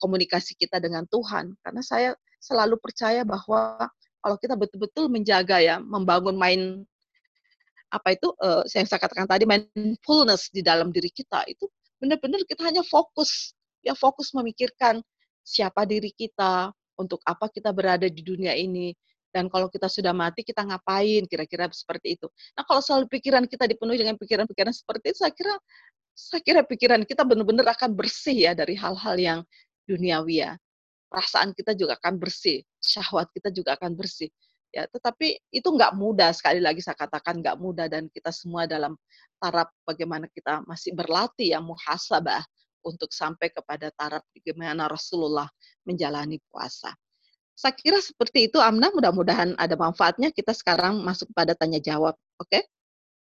komunikasi 0.02 0.58
kita 0.58 0.82
dengan 0.82 1.06
Tuhan. 1.06 1.54
Karena 1.62 1.82
saya 1.86 2.10
selalu 2.42 2.82
percaya 2.82 3.22
bahwa 3.22 3.86
kalau 4.26 4.38
kita 4.42 4.58
betul-betul 4.58 5.06
menjaga 5.14 5.62
ya, 5.62 5.78
membangun 5.78 6.34
main 6.34 6.82
apa 7.94 8.18
itu 8.18 8.34
uh, 8.42 8.66
yang 8.74 8.90
saya 8.90 9.00
katakan 9.00 9.30
tadi 9.30 9.46
mindfulness 9.46 10.50
di 10.50 10.66
dalam 10.66 10.90
diri 10.90 11.08
kita 11.14 11.46
itu 11.48 11.70
benar-benar 12.02 12.44
kita 12.44 12.66
hanya 12.68 12.84
fokus 12.84 13.56
ya 13.86 13.94
fokus 13.94 14.34
memikirkan 14.34 15.00
siapa 15.46 15.86
diri 15.86 16.10
kita 16.10 16.74
untuk 16.98 17.22
apa 17.22 17.48
kita 17.54 17.70
berada 17.70 18.10
di 18.10 18.22
dunia 18.26 18.58
ini 18.58 18.98
dan 19.30 19.46
kalau 19.52 19.70
kita 19.70 19.86
sudah 19.86 20.16
mati 20.16 20.42
kita 20.42 20.64
ngapain 20.66 21.28
kira-kira 21.30 21.70
seperti 21.70 22.18
itu. 22.18 22.28
Nah 22.58 22.64
kalau 22.66 22.82
selalu 22.82 23.06
pikiran 23.14 23.46
kita 23.46 23.70
dipenuhi 23.70 24.02
dengan 24.02 24.18
pikiran-pikiran 24.18 24.74
seperti 24.74 25.14
itu 25.14 25.20
saya 25.22 25.34
kira 25.36 25.54
saya 26.16 26.42
kira 26.42 26.62
pikiran 26.64 27.04
kita 27.04 27.28
benar-benar 27.28 27.76
akan 27.76 27.92
bersih 27.94 28.50
ya 28.50 28.52
dari 28.56 28.74
hal-hal 28.80 29.16
yang 29.20 29.40
duniawi 29.86 30.42
ya. 30.42 30.56
Perasaan 31.12 31.54
kita 31.54 31.78
juga 31.78 32.00
akan 32.02 32.18
bersih, 32.18 32.66
syahwat 32.82 33.30
kita 33.36 33.54
juga 33.54 33.78
akan 33.78 33.94
bersih 33.94 34.32
ya 34.76 34.84
tetapi 34.92 35.40
itu 35.56 35.64
nggak 35.72 35.96
mudah 35.96 36.36
sekali 36.36 36.60
lagi 36.60 36.84
saya 36.84 37.00
katakan 37.00 37.40
nggak 37.40 37.56
mudah 37.56 37.88
dan 37.88 38.12
kita 38.12 38.28
semua 38.36 38.68
dalam 38.68 39.00
taraf 39.40 39.72
bagaimana 39.88 40.28
kita 40.28 40.68
masih 40.68 40.92
berlatih 40.92 41.56
yang 41.56 41.64
muhasabah 41.64 42.44
untuk 42.86 43.10
sampai 43.10 43.50
kepada 43.50 43.90
taraf 43.98 44.22
bagaimana 44.32 44.86
Rasulullah 44.86 45.50
menjalani 45.84 46.38
puasa. 46.48 46.94
Saya 47.56 47.74
kira 47.74 47.98
seperti 48.04 48.52
itu 48.52 48.62
Amna, 48.62 48.92
mudah-mudahan 48.94 49.56
ada 49.58 49.74
manfaatnya. 49.80 50.30
Kita 50.30 50.52
sekarang 50.54 51.02
masuk 51.02 51.32
pada 51.34 51.58
tanya 51.58 51.82
jawab, 51.82 52.14
oke? 52.38 52.48
Okay? 52.52 52.64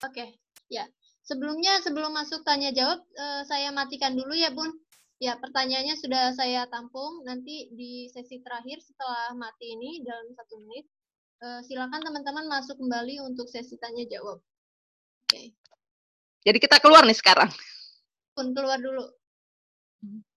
Oke, 0.00 0.14
okay. 0.16 0.28
ya. 0.72 0.86
Sebelumnya 1.26 1.78
sebelum 1.84 2.16
masuk 2.16 2.42
tanya 2.42 2.72
jawab, 2.72 3.04
eh, 3.04 3.42
saya 3.44 3.68
matikan 3.70 4.16
dulu 4.16 4.32
ya 4.32 4.50
Bun. 4.50 4.72
Ya, 5.20 5.36
pertanyaannya 5.36 6.00
sudah 6.00 6.32
saya 6.32 6.64
tampung. 6.72 7.26
Nanti 7.28 7.68
di 7.76 8.08
sesi 8.08 8.40
terakhir 8.40 8.80
setelah 8.80 9.36
mati 9.36 9.76
ini 9.76 10.00
dalam 10.00 10.32
satu 10.32 10.56
menit, 10.64 10.88
Uh, 11.40 11.64
silakan 11.64 12.04
teman-teman 12.04 12.44
masuk 12.52 12.76
kembali 12.76 13.16
untuk 13.24 13.48
sesi 13.48 13.80
tanya 13.80 14.04
jawab. 14.04 14.44
Oke. 15.24 15.32
Okay. 15.32 15.46
Jadi 16.44 16.60
kita 16.60 16.76
keluar 16.84 17.00
nih 17.08 17.16
sekarang. 17.16 17.48
Pun 18.36 18.52
keluar 18.52 18.76
dulu. 18.76 19.08
Mm-hmm. 20.04 20.29